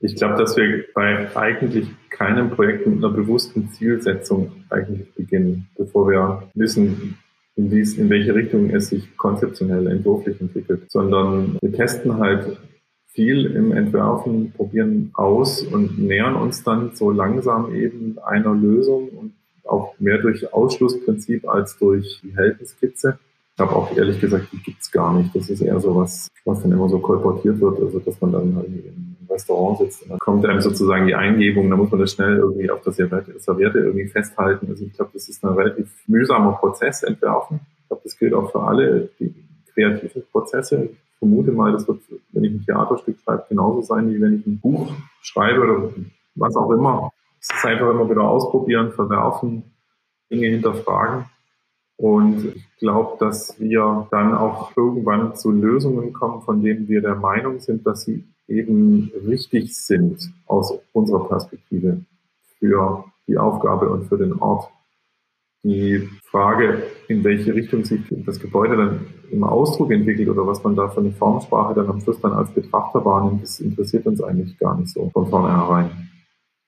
Ich 0.00 0.16
glaube, 0.16 0.36
dass 0.36 0.56
wir 0.56 0.84
bei 0.94 1.34
eigentlich 1.34 1.88
keinem 2.10 2.50
Projekt 2.50 2.86
mit 2.86 2.98
einer 2.98 3.12
bewussten 3.12 3.70
Zielsetzung 3.70 4.52
eigentlich 4.68 5.12
beginnen, 5.14 5.68
bevor 5.76 6.10
wir 6.10 6.42
wissen, 6.54 7.18
in, 7.56 7.70
dies, 7.70 7.96
in 7.96 8.10
welche 8.10 8.34
Richtung 8.34 8.68
es 8.70 8.88
sich 8.88 9.16
konzeptionell 9.16 9.86
entwurflich 9.86 10.40
entwickelt, 10.40 10.90
sondern 10.90 11.56
wir 11.62 11.72
testen 11.72 12.18
halt 12.18 12.58
viel 13.06 13.46
im 13.46 13.72
Entwerfen, 13.72 14.52
probieren 14.52 15.10
aus 15.14 15.62
und 15.62 15.98
nähern 15.98 16.34
uns 16.34 16.64
dann 16.64 16.94
so 16.96 17.10
langsam 17.10 17.72
eben 17.74 18.18
einer 18.18 18.52
Lösung 18.52 19.08
und 19.08 19.32
auch 19.66 19.94
mehr 19.98 20.18
durch 20.18 20.52
Ausschlussprinzip 20.52 21.48
als 21.48 21.78
durch 21.78 22.20
die 22.22 22.36
Heldenskizze. 22.36 23.18
Ich 23.54 23.60
habe 23.60 23.74
auch 23.76 23.96
ehrlich 23.96 24.20
gesagt, 24.20 24.48
die 24.52 24.62
gibt's 24.62 24.90
gar 24.90 25.16
nicht. 25.16 25.34
Das 25.34 25.48
ist 25.48 25.60
eher 25.60 25.78
so 25.80 25.94
was, 25.94 26.28
was 26.44 26.62
dann 26.62 26.72
immer 26.72 26.88
so 26.88 26.98
kolportiert 26.98 27.60
wird, 27.60 27.80
also 27.80 27.98
dass 28.00 28.20
man 28.20 28.32
dann 28.32 28.56
halt 28.56 28.66
im 28.66 29.16
Restaurant 29.30 29.78
sitzt 29.78 30.02
und 30.02 30.10
dann 30.10 30.18
kommt 30.18 30.44
einem 30.44 30.60
sozusagen 30.60 31.06
die 31.06 31.14
Eingebung, 31.14 31.70
da 31.70 31.76
muss 31.76 31.90
man 31.90 32.00
das 32.00 32.12
schnell 32.12 32.36
irgendwie 32.36 32.70
auf 32.70 32.82
das 32.82 32.96
Serviette 32.96 33.78
irgendwie 33.78 34.06
festhalten. 34.06 34.66
Also 34.68 34.84
ich 34.84 34.92
glaube, 34.92 35.10
das 35.14 35.28
ist 35.28 35.44
ein 35.44 35.54
relativ 35.54 35.88
mühsamer 36.06 36.52
Prozess 36.52 37.02
entwerfen. 37.02 37.60
Ich 37.80 37.88
glaube, 37.88 38.02
das 38.04 38.18
gilt 38.18 38.34
auch 38.34 38.50
für 38.52 38.62
alle 38.62 39.08
die 39.18 39.34
kreativen 39.72 40.22
Prozesse. 40.30 40.84
Ich 40.92 41.18
vermute 41.18 41.52
mal, 41.52 41.72
das 41.72 41.88
wird, 41.88 42.00
wenn 42.32 42.44
ich 42.44 42.52
ein 42.52 42.64
Theaterstück 42.64 43.18
schreibe, 43.24 43.44
genauso 43.48 43.82
sein, 43.82 44.12
wie 44.12 44.20
wenn 44.20 44.38
ich 44.38 44.46
ein 44.46 44.60
Buch 44.60 44.92
schreibe 45.22 45.60
oder 45.62 45.90
was 46.34 46.54
auch 46.56 46.70
immer. 46.70 47.10
Es 47.46 47.54
ist 47.54 47.64
einfach 47.66 47.90
immer 47.90 48.08
wieder 48.08 48.22
ausprobieren, 48.22 48.92
verwerfen, 48.92 49.64
Dinge 50.30 50.46
hinterfragen. 50.46 51.26
Und 51.96 52.56
ich 52.56 52.76
glaube, 52.78 53.18
dass 53.20 53.60
wir 53.60 54.08
dann 54.10 54.34
auch 54.34 54.74
irgendwann 54.74 55.36
zu 55.36 55.50
Lösungen 55.52 56.14
kommen, 56.14 56.40
von 56.40 56.62
denen 56.62 56.88
wir 56.88 57.02
der 57.02 57.16
Meinung 57.16 57.60
sind, 57.60 57.86
dass 57.86 58.02
sie 58.02 58.24
eben 58.48 59.12
richtig 59.26 59.76
sind 59.76 60.32
aus 60.46 60.72
unserer 60.92 61.28
Perspektive 61.28 62.00
für 62.58 63.04
die 63.28 63.36
Aufgabe 63.36 63.90
und 63.90 64.06
für 64.06 64.16
den 64.16 64.32
Ort. 64.40 64.70
Die 65.64 66.08
Frage, 66.30 66.82
in 67.08 67.24
welche 67.24 67.54
Richtung 67.54 67.84
sich 67.84 68.00
das 68.24 68.40
Gebäude 68.40 68.76
dann 68.76 69.06
im 69.30 69.44
Ausdruck 69.44 69.90
entwickelt 69.90 70.30
oder 70.30 70.46
was 70.46 70.64
man 70.64 70.76
da 70.76 70.88
für 70.88 71.00
eine 71.00 71.12
Formsprache 71.12 71.74
dann 71.74 71.88
am 71.88 72.00
Schluss 72.00 72.20
dann 72.20 72.32
als 72.32 72.50
Betrachter 72.50 73.04
wahrnimmt, 73.04 73.42
das 73.42 73.60
interessiert 73.60 74.06
uns 74.06 74.22
eigentlich 74.22 74.58
gar 74.58 74.78
nicht 74.78 74.90
so 74.90 75.10
von 75.10 75.28
vornherein. 75.28 76.10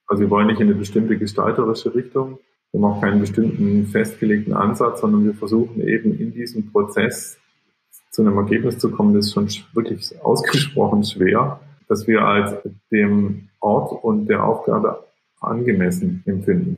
Also 0.06 0.22
wir 0.22 0.30
wollen 0.30 0.46
nicht 0.46 0.60
in 0.60 0.68
eine 0.68 0.76
bestimmte 0.76 1.18
gestalterische 1.18 1.94
Richtung, 1.94 2.38
wir 2.72 2.82
haben 2.82 2.92
auch 2.92 3.00
keinen 3.00 3.20
bestimmten 3.20 3.86
festgelegten 3.86 4.52
Ansatz, 4.52 5.00
sondern 5.00 5.24
wir 5.24 5.34
versuchen 5.34 5.80
eben 5.80 6.18
in 6.18 6.32
diesem 6.32 6.70
Prozess 6.70 7.38
zu 8.10 8.22
einem 8.22 8.36
Ergebnis 8.36 8.78
zu 8.78 8.90
kommen, 8.90 9.14
das 9.14 9.26
ist 9.26 9.32
schon 9.34 9.48
wirklich 9.74 10.10
ausgesprochen 10.22 11.04
schwer, 11.04 11.60
dass 11.88 12.06
wir 12.06 12.22
als 12.22 12.54
dem 12.90 13.48
Ort 13.60 14.02
und 14.04 14.26
der 14.26 14.44
Aufgabe 14.44 15.06
angemessen 15.40 16.22
empfinden. 16.26 16.76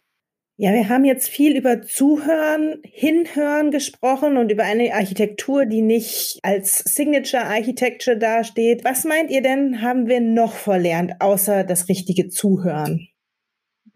Ja, 0.60 0.72
wir 0.72 0.88
haben 0.88 1.04
jetzt 1.04 1.28
viel 1.28 1.56
über 1.56 1.82
Zuhören, 1.82 2.80
Hinhören 2.82 3.70
gesprochen 3.70 4.36
und 4.36 4.50
über 4.50 4.64
eine 4.64 4.92
Architektur, 4.92 5.66
die 5.66 5.82
nicht 5.82 6.40
als 6.42 6.80
Signature 6.80 7.44
Architecture 7.44 8.16
dasteht. 8.16 8.84
Was 8.84 9.04
meint 9.04 9.30
ihr 9.30 9.40
denn, 9.40 9.82
haben 9.82 10.08
wir 10.08 10.20
noch 10.20 10.54
verlernt, 10.54 11.12
außer 11.20 11.62
das 11.62 11.88
richtige 11.88 12.28
Zuhören? 12.28 13.08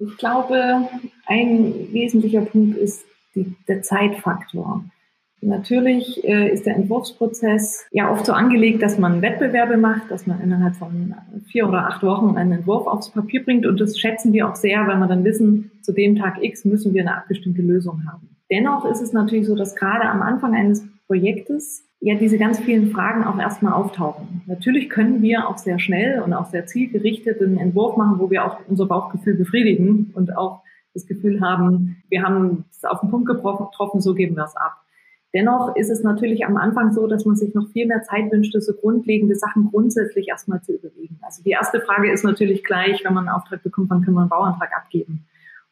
Ich 0.04 0.16
glaube, 0.16 0.88
ein 1.26 1.92
wesentlicher 1.92 2.40
Punkt 2.40 2.76
ist 2.76 3.04
die, 3.34 3.54
der 3.68 3.82
Zeitfaktor. 3.82 4.84
Natürlich 5.40 6.22
äh, 6.24 6.52
ist 6.52 6.66
der 6.66 6.76
Entwurfsprozess 6.76 7.86
ja 7.90 8.10
oft 8.10 8.26
so 8.26 8.32
angelegt, 8.32 8.82
dass 8.82 8.98
man 8.98 9.22
Wettbewerbe 9.22 9.76
macht, 9.76 10.10
dass 10.10 10.26
man 10.26 10.40
innerhalb 10.40 10.76
von 10.76 11.14
vier 11.46 11.68
oder 11.68 11.86
acht 11.86 12.02
Wochen 12.02 12.36
einen 12.36 12.52
Entwurf 12.52 12.86
aufs 12.86 13.10
Papier 13.10 13.44
bringt. 13.44 13.66
Und 13.66 13.80
das 13.80 13.98
schätzen 13.98 14.32
wir 14.32 14.48
auch 14.48 14.56
sehr, 14.56 14.86
weil 14.86 14.98
wir 14.98 15.08
dann 15.08 15.24
wissen, 15.24 15.72
zu 15.82 15.92
dem 15.92 16.16
Tag 16.16 16.42
X 16.42 16.64
müssen 16.64 16.94
wir 16.94 17.02
eine 17.02 17.16
abgestimmte 17.16 17.62
Lösung 17.62 18.04
haben. 18.06 18.28
Dennoch 18.50 18.84
ist 18.84 19.00
es 19.00 19.12
natürlich 19.12 19.46
so, 19.46 19.56
dass 19.56 19.74
gerade 19.74 20.08
am 20.08 20.22
Anfang 20.22 20.54
eines 20.54 20.84
Projektes 21.06 21.84
ja 22.02 22.16
diese 22.16 22.36
ganz 22.36 22.58
vielen 22.58 22.90
Fragen 22.90 23.22
auch 23.22 23.38
erstmal 23.38 23.72
auftauchen. 23.72 24.42
Natürlich 24.46 24.90
können 24.90 25.22
wir 25.22 25.48
auch 25.48 25.56
sehr 25.56 25.78
schnell 25.78 26.20
und 26.20 26.34
auch 26.34 26.46
sehr 26.46 26.66
zielgerichtet 26.66 27.40
einen 27.40 27.58
Entwurf 27.58 27.96
machen, 27.96 28.18
wo 28.18 28.28
wir 28.28 28.44
auch 28.44 28.58
unser 28.68 28.86
Bauchgefühl 28.86 29.34
befriedigen 29.34 30.10
und 30.14 30.36
auch 30.36 30.62
das 30.94 31.06
Gefühl 31.06 31.40
haben, 31.40 32.02
wir 32.10 32.24
haben 32.24 32.64
es 32.70 32.84
auf 32.84 33.00
den 33.00 33.10
Punkt 33.10 33.28
getroffen, 33.28 34.00
so 34.00 34.14
geben 34.14 34.36
wir 34.36 34.44
es 34.44 34.56
ab. 34.56 34.82
Dennoch 35.32 35.76
ist 35.76 35.90
es 35.90 36.02
natürlich 36.02 36.44
am 36.44 36.56
Anfang 36.56 36.92
so, 36.92 37.06
dass 37.06 37.24
man 37.24 37.36
sich 37.36 37.54
noch 37.54 37.70
viel 37.70 37.86
mehr 37.86 38.02
Zeit 38.02 38.30
wünscht, 38.32 38.52
so 38.52 38.74
grundlegende 38.74 39.36
Sachen 39.36 39.70
grundsätzlich 39.70 40.28
erstmal 40.28 40.60
zu 40.60 40.72
überlegen. 40.72 41.18
Also 41.22 41.42
die 41.42 41.50
erste 41.50 41.80
Frage 41.80 42.10
ist 42.12 42.24
natürlich 42.24 42.64
gleich, 42.64 43.02
wenn 43.04 43.14
man 43.14 43.28
einen 43.28 43.36
Auftrag 43.36 43.62
bekommt, 43.62 43.88
wann 43.90 44.02
können 44.02 44.16
wir 44.16 44.22
einen 44.22 44.28
Bauantrag 44.28 44.70
abgeben? 44.76 45.24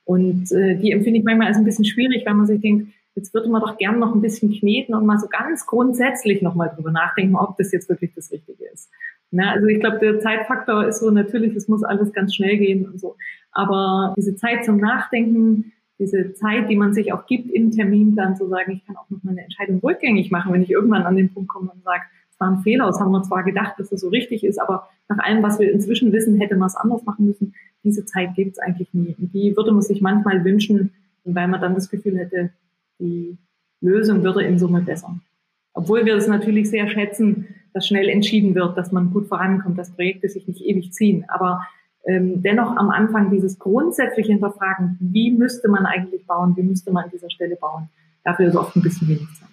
Und 0.04 0.50
äh, 0.52 0.76
die 0.76 0.92
empfinde 0.92 1.18
ich 1.18 1.24
manchmal 1.24 1.48
als 1.48 1.58
ein 1.58 1.64
bisschen 1.64 1.84
schwierig, 1.84 2.24
weil 2.24 2.34
man 2.34 2.46
sich 2.46 2.60
denkt, 2.60 2.92
Jetzt 3.14 3.34
würde 3.34 3.48
man 3.48 3.60
doch 3.60 3.76
gern 3.76 3.98
noch 3.98 4.14
ein 4.14 4.20
bisschen 4.20 4.50
kneten 4.52 4.94
und 4.94 5.04
mal 5.04 5.18
so 5.18 5.26
ganz 5.28 5.66
grundsätzlich 5.66 6.42
nochmal 6.42 6.72
drüber 6.74 6.92
nachdenken, 6.92 7.36
ob 7.36 7.56
das 7.56 7.72
jetzt 7.72 7.88
wirklich 7.88 8.14
das 8.14 8.30
Richtige 8.30 8.64
ist. 8.72 8.90
Na, 9.32 9.52
also 9.52 9.66
ich 9.66 9.80
glaube, 9.80 9.98
der 9.98 10.20
Zeitfaktor 10.20 10.86
ist 10.86 11.00
so 11.00 11.10
natürlich, 11.10 11.54
es 11.54 11.68
muss 11.68 11.84
alles 11.84 12.12
ganz 12.12 12.34
schnell 12.34 12.56
gehen 12.56 12.88
und 12.88 13.00
so. 13.00 13.16
Aber 13.52 14.14
diese 14.16 14.34
Zeit 14.36 14.64
zum 14.64 14.78
Nachdenken, 14.78 15.72
diese 15.98 16.32
Zeit, 16.32 16.68
die 16.70 16.76
man 16.76 16.94
sich 16.94 17.12
auch 17.12 17.26
gibt 17.26 17.50
im 17.50 17.70
Terminplan 17.70 18.36
zu 18.36 18.48
sagen, 18.48 18.72
ich 18.72 18.86
kann 18.86 18.96
auch 18.96 19.08
noch 19.10 19.22
mal 19.22 19.32
eine 19.32 19.44
Entscheidung 19.44 19.80
rückgängig 19.80 20.30
machen, 20.30 20.52
wenn 20.52 20.62
ich 20.62 20.70
irgendwann 20.70 21.02
an 21.02 21.16
den 21.16 21.32
Punkt 21.32 21.48
komme 21.48 21.70
und 21.70 21.84
sage, 21.84 22.02
es 22.32 22.40
war 22.40 22.50
ein 22.50 22.62
Fehler, 22.62 22.86
das 22.86 22.98
haben 22.98 23.12
wir 23.12 23.22
zwar 23.22 23.44
gedacht, 23.44 23.74
dass 23.78 23.92
es 23.92 24.00
so 24.00 24.08
richtig 24.08 24.42
ist, 24.42 24.58
aber 24.58 24.88
nach 25.08 25.18
allem, 25.18 25.42
was 25.42 25.58
wir 25.58 25.70
inzwischen 25.70 26.12
wissen, 26.12 26.40
hätte 26.40 26.56
man 26.56 26.68
es 26.68 26.76
anders 26.76 27.04
machen 27.04 27.26
müssen. 27.26 27.54
Diese 27.84 28.04
Zeit 28.06 28.34
gibt 28.34 28.52
es 28.52 28.58
eigentlich 28.58 28.94
nie. 28.94 29.14
Und 29.18 29.34
die 29.34 29.54
würde 29.56 29.72
man 29.72 29.82
sich 29.82 30.00
manchmal 30.00 30.44
wünschen, 30.44 30.92
weil 31.24 31.48
man 31.48 31.60
dann 31.60 31.74
das 31.74 31.90
Gefühl 31.90 32.18
hätte, 32.18 32.50
die 33.00 33.38
Lösung 33.80 34.22
würde 34.22 34.42
in 34.42 34.58
Summe 34.58 34.82
besser. 34.82 35.14
Obwohl 35.72 36.04
wir 36.04 36.16
es 36.16 36.26
natürlich 36.26 36.70
sehr 36.70 36.88
schätzen, 36.88 37.54
dass 37.72 37.86
schnell 37.86 38.08
entschieden 38.08 38.54
wird, 38.54 38.76
dass 38.76 38.92
man 38.92 39.12
gut 39.12 39.28
vorankommt, 39.28 39.78
dass 39.78 39.94
Projekte 39.94 40.28
sich 40.28 40.46
nicht 40.46 40.60
ewig 40.62 40.92
ziehen. 40.92 41.24
Aber 41.28 41.66
ähm, 42.04 42.42
dennoch 42.42 42.76
am 42.76 42.90
Anfang 42.90 43.30
dieses 43.30 43.58
grundsätzliche 43.58 44.32
Hinterfragen, 44.32 44.96
wie 45.00 45.30
müsste 45.30 45.68
man 45.68 45.86
eigentlich 45.86 46.26
bauen, 46.26 46.56
wie 46.56 46.62
müsste 46.62 46.92
man 46.92 47.04
an 47.04 47.10
dieser 47.10 47.30
Stelle 47.30 47.56
bauen, 47.56 47.88
dafür 48.24 48.48
ist 48.48 48.56
oft 48.56 48.74
ein 48.76 48.82
bisschen 48.82 49.08
wenig 49.08 49.28
Zeit. 49.38 49.48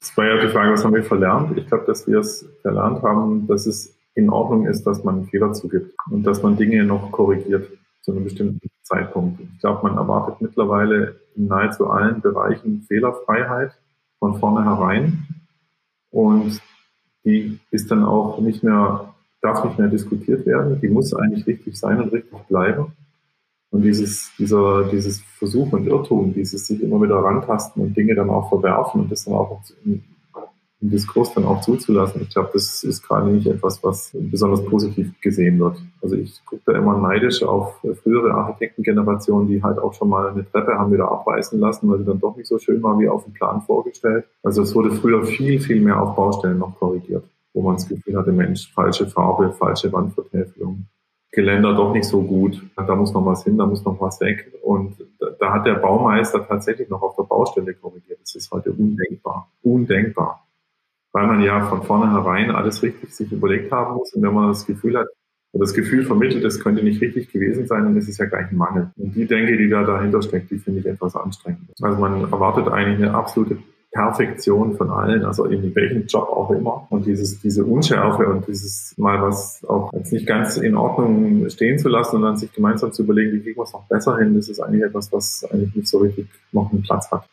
Das 0.00 0.16
war 0.16 0.26
ja 0.26 0.40
die 0.40 0.48
Frage, 0.48 0.72
was 0.72 0.84
haben 0.84 0.94
wir 0.94 1.02
verlernt? 1.02 1.56
Ich 1.56 1.66
glaube, 1.66 1.84
dass 1.86 2.06
wir 2.06 2.18
es 2.18 2.46
verlernt 2.62 3.02
haben, 3.02 3.46
dass 3.46 3.66
es 3.66 3.96
in 4.14 4.30
Ordnung 4.30 4.66
ist, 4.66 4.84
dass 4.84 5.04
man 5.04 5.24
Fehler 5.26 5.52
zugibt 5.52 5.94
und 6.10 6.24
dass 6.24 6.42
man 6.42 6.56
Dinge 6.56 6.84
noch 6.84 7.12
korrigiert 7.12 7.70
zu 8.02 8.12
einem 8.12 8.24
bestimmten 8.24 8.68
Zeitpunkt. 8.82 9.40
Ich 9.40 9.60
glaube, 9.60 9.86
man 9.88 9.96
erwartet 9.96 10.40
mittlerweile 10.40 11.20
in 11.36 11.46
nahezu 11.46 11.88
allen 11.88 12.20
Bereichen 12.20 12.82
Fehlerfreiheit 12.82 13.72
von 14.18 14.38
vornherein. 14.38 15.26
Und 16.10 16.60
die 17.24 17.58
ist 17.70 17.90
dann 17.90 18.04
auch 18.04 18.40
nicht 18.40 18.62
mehr 18.62 19.10
darf 19.40 19.64
nicht 19.64 19.78
mehr 19.78 19.88
diskutiert 19.88 20.46
werden. 20.46 20.80
Die 20.80 20.88
muss 20.88 21.14
eigentlich 21.14 21.46
richtig 21.46 21.78
sein 21.78 22.00
und 22.00 22.12
richtig 22.12 22.38
bleiben. 22.48 22.92
Und 23.70 23.82
dieses, 23.82 24.32
dieser, 24.38 24.84
dieses 24.88 25.20
Versuch 25.20 25.72
und 25.72 25.86
Irrtum, 25.86 26.34
dieses 26.34 26.66
sich 26.66 26.82
immer 26.82 27.00
wieder 27.00 27.16
rantasten 27.16 27.82
und 27.82 27.96
Dinge 27.96 28.14
dann 28.14 28.28
auch 28.28 28.48
verwerfen 28.48 29.02
und 29.02 29.12
das 29.12 29.24
dann 29.24 29.34
auch 29.34 29.62
Diskurs 30.80 31.34
dann 31.34 31.44
auch 31.44 31.60
zuzulassen, 31.60 32.22
ich 32.22 32.30
glaube, 32.30 32.50
das 32.54 32.82
ist 32.84 33.06
gerade 33.06 33.30
nicht 33.30 33.46
etwas, 33.46 33.84
was 33.84 34.12
besonders 34.14 34.64
positiv 34.64 35.12
gesehen 35.20 35.58
wird. 35.58 35.76
Also 36.00 36.16
ich 36.16 36.42
gucke 36.46 36.62
da 36.64 36.72
immer 36.72 36.96
neidisch 36.96 37.42
auf 37.42 37.80
frühere 38.02 38.32
Architektengenerationen, 38.32 39.46
die 39.46 39.62
halt 39.62 39.78
auch 39.78 39.92
schon 39.92 40.08
mal 40.08 40.28
eine 40.28 40.50
Treppe 40.50 40.78
haben 40.78 40.92
wieder 40.92 41.10
abreißen 41.10 41.60
lassen, 41.60 41.90
weil 41.90 41.98
sie 41.98 42.06
dann 42.06 42.18
doch 42.18 42.34
nicht 42.36 42.46
so 42.46 42.58
schön 42.58 42.82
war 42.82 42.98
wie 42.98 43.08
auf 43.08 43.24
dem 43.24 43.34
Plan 43.34 43.60
vorgestellt. 43.60 44.24
Also 44.42 44.62
es 44.62 44.74
wurde 44.74 44.90
früher 44.90 45.22
viel, 45.24 45.60
viel 45.60 45.82
mehr 45.82 46.00
auf 46.00 46.16
Baustellen 46.16 46.58
noch 46.58 46.78
korrigiert, 46.78 47.24
wo 47.52 47.60
man 47.60 47.74
das 47.74 47.86
Gefühl 47.86 48.16
hatte, 48.16 48.32
Mensch, 48.32 48.72
falsche 48.72 49.06
Farbe, 49.06 49.52
falsche 49.52 49.92
Wandvertäfelung. 49.92 50.86
Geländer 51.32 51.74
doch 51.74 51.92
nicht 51.92 52.06
so 52.06 52.22
gut. 52.22 52.60
Da 52.74 52.96
muss 52.96 53.12
noch 53.12 53.24
was 53.24 53.44
hin, 53.44 53.56
da 53.56 53.66
muss 53.66 53.84
noch 53.84 54.00
was 54.00 54.20
weg. 54.20 54.50
Und 54.62 54.96
da 55.38 55.52
hat 55.52 55.66
der 55.66 55.74
Baumeister 55.74 56.46
tatsächlich 56.46 56.88
noch 56.88 57.02
auf 57.02 57.14
der 57.16 57.22
Baustelle 57.24 57.74
korrigiert. 57.74 58.18
Das 58.20 58.34
ist 58.34 58.50
heute 58.50 58.72
undenkbar. 58.72 59.48
Undenkbar. 59.62 60.44
Weil 61.12 61.26
man 61.26 61.42
ja 61.42 61.60
von 61.66 61.82
vornherein 61.82 62.50
alles 62.50 62.82
richtig 62.82 63.14
sich 63.14 63.32
überlegt 63.32 63.72
haben 63.72 63.96
muss. 63.96 64.12
Und 64.14 64.22
wenn 64.22 64.34
man 64.34 64.48
das 64.48 64.66
Gefühl 64.66 64.96
hat, 64.96 65.06
das 65.52 65.74
Gefühl 65.74 66.04
vermittelt, 66.04 66.44
es 66.44 66.60
könnte 66.60 66.82
nicht 66.84 67.00
richtig 67.00 67.32
gewesen 67.32 67.66
sein, 67.66 67.84
dann 67.84 67.96
ist 67.96 68.08
es 68.08 68.18
ja 68.18 68.26
gleich 68.26 68.50
ein 68.50 68.56
Mangel. 68.56 68.90
Und 68.96 69.16
die 69.16 69.26
Denke, 69.26 69.56
die 69.56 69.68
da 69.68 69.82
dahinter 69.82 70.22
steckt, 70.22 70.50
die 70.50 70.58
finde 70.58 70.80
ich 70.80 70.86
etwas 70.86 71.16
anstrengend. 71.16 71.70
Also 71.82 71.98
man 71.98 72.20
erwartet 72.30 72.68
eigentlich 72.68 73.04
eine 73.04 73.14
absolute 73.14 73.58
Perfektion 73.92 74.76
von 74.76 74.90
allen, 74.90 75.24
also 75.24 75.46
in 75.46 75.74
welchem 75.74 76.06
Job 76.06 76.28
auch 76.28 76.50
immer. 76.50 76.86
Und 76.90 77.06
dieses, 77.06 77.40
diese 77.40 77.64
Unschärfe 77.64 78.28
und 78.28 78.46
dieses 78.46 78.94
mal 78.96 79.20
was 79.20 79.64
auch 79.64 79.92
jetzt 79.92 80.12
nicht 80.12 80.26
ganz 80.26 80.58
in 80.58 80.76
Ordnung 80.76 81.48
stehen 81.50 81.76
zu 81.78 81.88
lassen 81.88 82.16
und 82.16 82.22
dann 82.22 82.36
sich 82.36 82.52
gemeinsam 82.52 82.92
zu 82.92 83.02
überlegen, 83.02 83.32
wie 83.32 83.40
kriegen 83.40 83.58
wir 83.58 83.64
es 83.64 83.72
noch 83.72 83.88
besser 83.88 84.16
hin, 84.18 84.36
das 84.36 84.48
ist 84.48 84.60
eigentlich 84.60 84.84
etwas, 84.84 85.12
was 85.12 85.44
eigentlich 85.50 85.74
nicht 85.74 85.88
so 85.88 85.98
richtig 85.98 86.28
noch 86.52 86.70
einen 86.72 86.82
Platz 86.82 87.10
hat. 87.10 87.26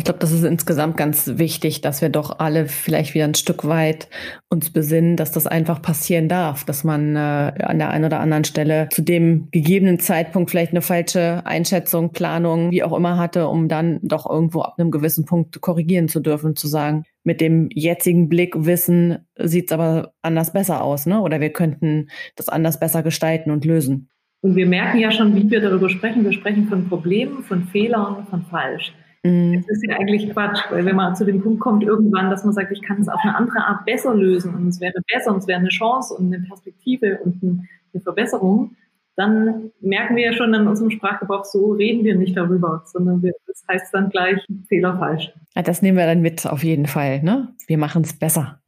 Ich 0.00 0.04
glaube, 0.04 0.20
das 0.20 0.32
ist 0.32 0.44
insgesamt 0.44 0.96
ganz 0.96 1.32
wichtig, 1.36 1.82
dass 1.82 2.00
wir 2.00 2.08
doch 2.08 2.38
alle 2.38 2.68
vielleicht 2.68 3.12
wieder 3.12 3.26
ein 3.26 3.34
Stück 3.34 3.66
weit 3.66 4.08
uns 4.48 4.70
besinnen, 4.70 5.18
dass 5.18 5.30
das 5.30 5.46
einfach 5.46 5.82
passieren 5.82 6.26
darf, 6.26 6.64
dass 6.64 6.84
man 6.84 7.16
äh, 7.16 7.18
an 7.18 7.78
der 7.78 7.90
einen 7.90 8.06
oder 8.06 8.18
anderen 8.18 8.44
Stelle 8.44 8.88
zu 8.90 9.02
dem 9.02 9.48
gegebenen 9.50 9.98
Zeitpunkt 9.98 10.50
vielleicht 10.50 10.70
eine 10.70 10.80
falsche 10.80 11.44
Einschätzung, 11.44 12.14
Planung, 12.14 12.70
wie 12.70 12.82
auch 12.82 12.96
immer 12.96 13.18
hatte, 13.18 13.46
um 13.48 13.68
dann 13.68 14.00
doch 14.00 14.24
irgendwo 14.24 14.62
ab 14.62 14.76
einem 14.78 14.90
gewissen 14.90 15.26
Punkt 15.26 15.60
korrigieren 15.60 16.08
zu 16.08 16.20
dürfen, 16.20 16.56
zu 16.56 16.66
sagen, 16.66 17.04
mit 17.22 17.42
dem 17.42 17.68
jetzigen 17.70 18.30
Blick 18.30 18.54
wissen, 18.56 19.18
sieht 19.36 19.66
es 19.66 19.72
aber 19.72 20.14
anders 20.22 20.54
besser 20.54 20.82
aus, 20.82 21.04
ne? 21.04 21.20
Oder 21.20 21.42
wir 21.42 21.50
könnten 21.50 22.08
das 22.36 22.48
anders 22.48 22.80
besser 22.80 23.02
gestalten 23.02 23.50
und 23.50 23.66
lösen. 23.66 24.08
Und 24.40 24.56
wir 24.56 24.66
merken 24.66 24.98
ja 24.98 25.10
schon, 25.10 25.34
wie 25.34 25.50
wir 25.50 25.60
darüber 25.60 25.90
sprechen. 25.90 26.24
Wir 26.24 26.32
sprechen 26.32 26.68
von 26.68 26.88
Problemen, 26.88 27.42
von 27.42 27.64
Fehlern, 27.64 28.26
von 28.30 28.46
falsch. 28.46 28.94
Mhm. 29.22 29.64
Das 29.66 29.76
ist 29.76 29.84
ja 29.86 29.96
eigentlich 29.96 30.30
Quatsch, 30.30 30.60
weil 30.70 30.84
wenn 30.86 30.96
man 30.96 31.14
zu 31.14 31.24
dem 31.24 31.42
Punkt 31.42 31.60
kommt 31.60 31.82
irgendwann, 31.82 32.30
dass 32.30 32.44
man 32.44 32.54
sagt, 32.54 32.72
ich 32.72 32.82
kann 32.82 33.00
es 33.00 33.08
auf 33.08 33.20
eine 33.22 33.36
andere 33.36 33.64
Art 33.64 33.84
besser 33.84 34.14
lösen 34.14 34.54
und 34.54 34.68
es 34.68 34.80
wäre 34.80 34.94
besser 35.12 35.32
und 35.32 35.38
es 35.38 35.46
wäre 35.46 35.58
eine 35.58 35.68
Chance 35.68 36.14
und 36.14 36.32
eine 36.32 36.44
Perspektive 36.44 37.18
und 37.24 37.42
eine 37.42 38.02
Verbesserung, 38.02 38.76
dann 39.16 39.70
merken 39.80 40.16
wir 40.16 40.24
ja 40.24 40.32
schon 40.32 40.54
in 40.54 40.66
unserem 40.66 40.90
Sprachgebrauch, 40.90 41.44
so 41.44 41.72
reden 41.72 42.04
wir 42.04 42.14
nicht 42.14 42.36
darüber, 42.36 42.84
sondern 42.86 43.22
wir, 43.22 43.32
das 43.46 43.62
heißt 43.70 43.92
dann 43.92 44.08
gleich 44.08 44.42
Fehler 44.68 44.96
falsch. 44.98 45.32
Das 45.54 45.82
nehmen 45.82 45.98
wir 45.98 46.06
dann 46.06 46.22
mit 46.22 46.46
auf 46.46 46.64
jeden 46.64 46.86
Fall. 46.86 47.22
Ne? 47.22 47.54
Wir 47.66 47.76
machen 47.76 48.02
es 48.02 48.18
besser. 48.18 48.60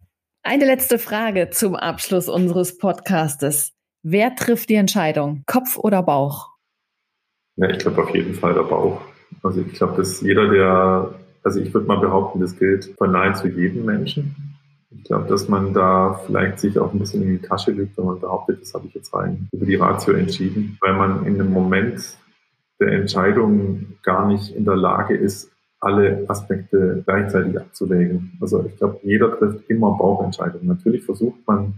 Eine 0.43 0.67
letzte 0.67 0.99
Frage 0.99 1.49
zum 1.51 1.77
Abschluss 1.77 2.29
unseres 2.29 2.77
Podcastes. 2.77 3.73
Wer 4.03 4.35
trifft 4.35 4.69
die 4.69 4.75
Entscheidung? 4.75 5.45
Kopf 5.47 5.79
oder 5.79 6.03
Bauch? 6.03 6.51
Ja, 7.57 7.71
ich 7.71 7.79
glaube 7.79 8.03
auf 8.03 8.15
jeden 8.15 8.35
Fall 8.35 8.53
der 8.53 8.65
Bauch. 8.65 9.01
Also 9.43 9.61
ich 9.61 9.73
glaube, 9.73 9.97
dass 9.97 10.21
jeder, 10.21 10.49
der, 10.49 11.15
also 11.43 11.61
ich 11.61 11.73
würde 11.73 11.87
mal 11.87 12.01
behaupten, 12.01 12.41
das 12.41 12.59
gilt 12.59 12.93
von 12.97 13.13
nahezu 13.13 13.49
jedem 13.49 13.85
Menschen. 13.85 14.35
Ich 14.91 15.05
glaube, 15.05 15.29
dass 15.29 15.49
man 15.49 15.73
da 15.73 16.21
vielleicht 16.27 16.61
sich 16.61 16.79
auch 16.79 16.93
ein 16.93 16.99
bisschen 16.99 17.23
in 17.23 17.39
die 17.39 17.47
Tasche 17.47 17.71
lügt, 17.71 17.97
wenn 17.97 18.05
man 18.05 18.21
behauptet, 18.21 18.61
das 18.61 18.75
habe 18.75 18.87
ich 18.87 18.95
jetzt 18.95 19.13
rein 19.15 19.49
über 19.53 19.67
die 19.67 19.75
Ratio 19.77 20.15
entschieden, 20.15 20.79
weil 20.81 20.95
man 20.95 21.25
in 21.27 21.39
dem 21.39 21.51
Moment 21.51 22.17
der 22.79 22.93
Entscheidung 22.93 23.95
gar 24.03 24.27
nicht 24.27 24.55
in 24.55 24.65
der 24.65 24.77
Lage 24.77 25.17
ist, 25.17 25.51
alle 25.81 26.25
Aspekte 26.29 27.03
gleichzeitig 27.05 27.59
abzuwägen. 27.59 28.39
Also 28.41 28.65
ich 28.67 28.77
glaube, 28.77 29.01
jeder 29.03 29.37
trifft 29.37 29.69
immer 29.69 29.97
Bauchentscheidungen. 29.97 30.69
Natürlich 30.69 31.05
versucht 31.05 31.47
man 31.47 31.75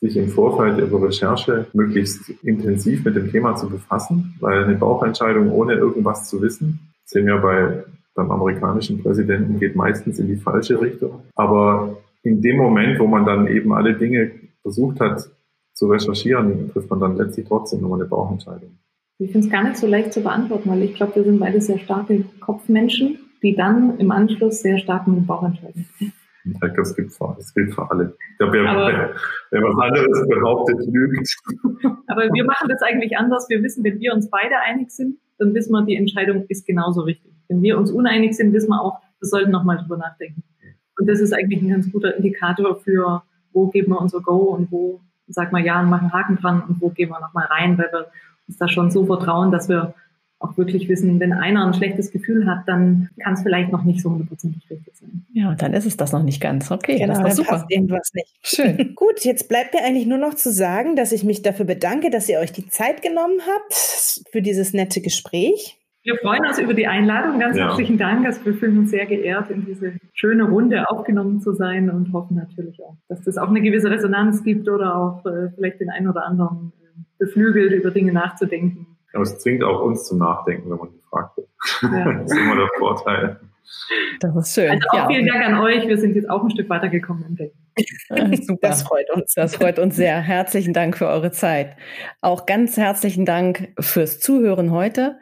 sich 0.00 0.16
im 0.16 0.28
Vorfeld 0.28 0.78
über 0.78 1.02
Recherche 1.02 1.66
möglichst 1.72 2.30
intensiv 2.42 3.04
mit 3.04 3.16
dem 3.16 3.30
Thema 3.30 3.56
zu 3.56 3.68
befassen, 3.68 4.34
weil 4.40 4.64
eine 4.64 4.76
Bauchentscheidung 4.76 5.50
ohne 5.50 5.74
irgendwas 5.74 6.28
zu 6.28 6.40
wissen 6.40 6.89
sehen 7.10 7.26
wir 7.26 7.38
bei, 7.38 7.84
beim 8.14 8.30
amerikanischen 8.30 9.02
Präsidenten 9.02 9.58
geht 9.58 9.74
meistens 9.74 10.18
in 10.18 10.28
die 10.28 10.36
falsche 10.36 10.80
Richtung. 10.80 11.22
Aber 11.34 11.98
in 12.22 12.40
dem 12.40 12.56
Moment, 12.56 12.98
wo 13.00 13.06
man 13.06 13.24
dann 13.24 13.48
eben 13.48 13.72
alle 13.72 13.94
Dinge 13.94 14.30
versucht 14.62 15.00
hat 15.00 15.28
zu 15.74 15.88
recherchieren, 15.88 16.70
trifft 16.72 16.88
man 16.90 17.00
dann 17.00 17.16
letztlich 17.16 17.46
trotzdem 17.46 17.80
nur 17.80 17.96
eine 17.96 18.04
Bauchentscheidung. 18.04 18.78
Ich 19.18 19.32
finde 19.32 19.46
es 19.46 19.52
gar 19.52 19.64
nicht 19.64 19.76
so 19.76 19.86
leicht 19.86 20.12
zu 20.12 20.22
beantworten, 20.22 20.70
weil 20.70 20.82
ich 20.82 20.94
glaube, 20.94 21.16
wir 21.16 21.24
sind 21.24 21.40
beide 21.40 21.60
sehr 21.60 21.78
starke 21.78 22.24
Kopfmenschen, 22.40 23.18
die 23.42 23.56
dann 23.56 23.98
im 23.98 24.10
Anschluss 24.10 24.62
sehr 24.62 24.78
stark 24.78 25.06
mit 25.06 25.18
dem 25.18 25.26
Bauch 25.26 25.42
entscheiden. 25.42 25.86
Das, 26.60 26.96
gilt 26.96 27.12
für, 27.12 27.34
das 27.36 27.52
gilt 27.52 27.74
für 27.74 27.90
alle. 27.90 28.14
Ich 28.32 28.38
glaube, 28.38 28.52
wer, 28.54 28.64
wer, 28.64 29.14
wer 29.50 29.60
was 29.60 29.78
anderes 29.78 30.28
behauptet, 30.28 30.86
lügt. 30.86 31.36
Aber 32.06 32.22
wir 32.22 32.44
machen 32.44 32.68
das 32.68 32.80
eigentlich 32.82 33.16
anders. 33.18 33.46
Wir 33.48 33.62
wissen, 33.62 33.84
wenn 33.84 33.98
wir 33.98 34.14
uns 34.14 34.30
beide 34.30 34.56
einig 34.58 34.90
sind, 34.90 35.18
dann 35.40 35.54
wissen 35.54 35.72
wir, 35.72 35.82
die 35.84 35.96
Entscheidung 35.96 36.44
ist 36.48 36.66
genauso 36.66 37.02
richtig. 37.02 37.32
Wenn 37.48 37.62
wir 37.62 37.78
uns 37.78 37.90
uneinig 37.90 38.36
sind, 38.36 38.52
wissen 38.52 38.68
wir 38.68 38.80
auch, 38.80 39.00
wir 39.18 39.28
sollten 39.28 39.50
nochmal 39.50 39.78
drüber 39.78 39.96
nachdenken. 39.96 40.42
Und 40.98 41.08
das 41.08 41.20
ist 41.20 41.32
eigentlich 41.32 41.62
ein 41.62 41.70
ganz 41.70 41.90
guter 41.90 42.14
Indikator 42.14 42.78
für, 42.78 43.22
wo 43.52 43.68
geben 43.68 43.92
wir 43.92 44.00
unser 44.00 44.20
Go 44.20 44.54
und 44.54 44.70
wo 44.70 45.00
sagen 45.26 45.56
wir 45.56 45.64
ja 45.64 45.80
und 45.80 45.88
machen 45.88 46.12
Haken 46.12 46.36
dran 46.36 46.62
und 46.68 46.80
wo 46.80 46.90
gehen 46.90 47.08
wir 47.08 47.20
nochmal 47.20 47.46
rein, 47.46 47.78
weil 47.78 47.88
wir 47.90 48.06
uns 48.48 48.58
da 48.58 48.68
schon 48.68 48.90
so 48.90 49.06
vertrauen, 49.06 49.50
dass 49.50 49.68
wir 49.68 49.94
auch 50.40 50.56
wirklich 50.56 50.88
wissen, 50.88 51.20
wenn 51.20 51.34
einer 51.34 51.66
ein 51.66 51.74
schlechtes 51.74 52.10
Gefühl 52.10 52.46
hat, 52.46 52.66
dann 52.66 53.10
kann 53.22 53.34
es 53.34 53.42
vielleicht 53.42 53.70
noch 53.70 53.84
nicht 53.84 54.00
so 54.00 54.10
hundertprozentig 54.10 54.68
richtig 54.70 54.96
sein. 54.96 55.24
Ja, 55.32 55.54
dann 55.54 55.74
ist 55.74 55.84
es 55.84 55.98
das 55.98 56.12
noch 56.12 56.22
nicht 56.22 56.40
ganz. 56.40 56.70
Okay, 56.70 56.98
genau, 56.98 57.22
das 57.22 57.32
ist 57.32 57.36
super. 57.36 57.50
Passt 57.50 57.70
irgendwas 57.70 58.10
nicht. 58.14 58.34
Schön. 58.42 58.94
Gut, 58.96 59.20
jetzt 59.20 59.48
bleibt 59.48 59.74
mir 59.74 59.84
eigentlich 59.84 60.06
nur 60.06 60.18
noch 60.18 60.34
zu 60.34 60.50
sagen, 60.50 60.96
dass 60.96 61.12
ich 61.12 61.24
mich 61.24 61.42
dafür 61.42 61.66
bedanke, 61.66 62.10
dass 62.10 62.28
ihr 62.28 62.38
euch 62.38 62.52
die 62.52 62.66
Zeit 62.66 63.02
genommen 63.02 63.40
habt 63.46 64.24
für 64.32 64.40
dieses 64.40 64.72
nette 64.72 65.02
Gespräch. 65.02 65.76
Wir 66.02 66.16
freuen 66.16 66.46
uns 66.46 66.58
über 66.58 66.72
die 66.72 66.86
Einladung. 66.86 67.38
Ganz 67.38 67.58
ja. 67.58 67.66
herzlichen 67.66 67.98
Dank. 67.98 68.24
Also 68.24 68.42
wir 68.46 68.54
fühlen 68.54 68.78
uns 68.78 68.90
sehr 68.90 69.04
geehrt, 69.04 69.50
in 69.50 69.66
diese 69.66 69.92
schöne 70.14 70.44
Runde 70.44 70.88
aufgenommen 70.88 71.42
zu 71.42 71.52
sein 71.52 71.90
und 71.90 72.14
hoffen 72.14 72.36
natürlich 72.36 72.82
auch, 72.82 72.96
dass 73.08 73.20
das 73.20 73.36
auch 73.36 73.48
eine 73.48 73.60
gewisse 73.60 73.90
Resonanz 73.90 74.42
gibt 74.42 74.70
oder 74.70 74.96
auch 74.96 75.26
äh, 75.26 75.50
vielleicht 75.54 75.80
den 75.80 75.90
einen 75.90 76.08
oder 76.08 76.24
anderen 76.24 76.72
äh, 76.82 77.02
beflügelt, 77.18 77.72
über 77.72 77.90
Dinge 77.90 78.14
nachzudenken 78.14 78.89
aber 79.12 79.22
es 79.22 79.38
zwingt 79.38 79.64
auch 79.64 79.82
uns 79.82 80.06
zum 80.06 80.18
Nachdenken, 80.18 80.70
wenn 80.70 80.78
man 80.78 80.92
gefragt 80.92 81.36
wird. 81.36 81.48
Ja. 81.82 82.12
das 82.12 82.30
ist 82.30 82.38
immer 82.38 82.56
der 82.56 82.68
Vorteil. 82.78 83.40
Das 84.20 84.36
ist 84.36 84.54
schön. 84.54 84.70
Also 84.70 84.88
auch 84.90 84.94
ja. 84.94 85.08
vielen 85.08 85.26
Dank 85.26 85.44
an 85.44 85.58
euch. 85.58 85.86
Wir 85.86 85.98
sind 85.98 86.16
jetzt 86.16 86.28
auch 86.28 86.42
ein 86.42 86.50
Stück 86.50 86.68
weitergekommen 86.68 87.24
im 87.28 87.36
Denken. 87.36 87.56
Super. 88.42 88.68
Das 88.68 88.82
freut 88.82 89.08
uns. 89.10 89.34
Das 89.34 89.56
freut 89.56 89.78
uns 89.78 89.96
sehr. 89.96 90.20
Herzlichen 90.20 90.72
Dank 90.72 90.98
für 90.98 91.06
eure 91.06 91.30
Zeit. 91.30 91.76
Auch 92.20 92.46
ganz 92.46 92.76
herzlichen 92.76 93.24
Dank 93.24 93.72
fürs 93.78 94.18
Zuhören 94.18 94.72
heute. 94.72 95.18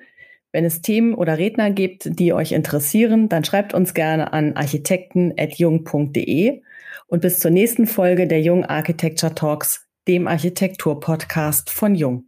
Wenn 0.50 0.64
es 0.64 0.80
Themen 0.80 1.14
oder 1.14 1.36
Redner 1.36 1.70
gibt, 1.70 2.18
die 2.18 2.32
euch 2.32 2.52
interessieren, 2.52 3.28
dann 3.28 3.44
schreibt 3.44 3.74
uns 3.74 3.92
gerne 3.92 4.32
an 4.32 4.56
architekten.jung.de 4.56 6.62
und 7.06 7.20
bis 7.20 7.38
zur 7.38 7.50
nächsten 7.50 7.86
Folge 7.86 8.26
der 8.26 8.40
Jung 8.40 8.64
Architecture 8.64 9.34
Talks, 9.34 9.86
dem 10.06 10.26
Architektur-Podcast 10.26 11.68
von 11.68 11.94
Jung. 11.94 12.27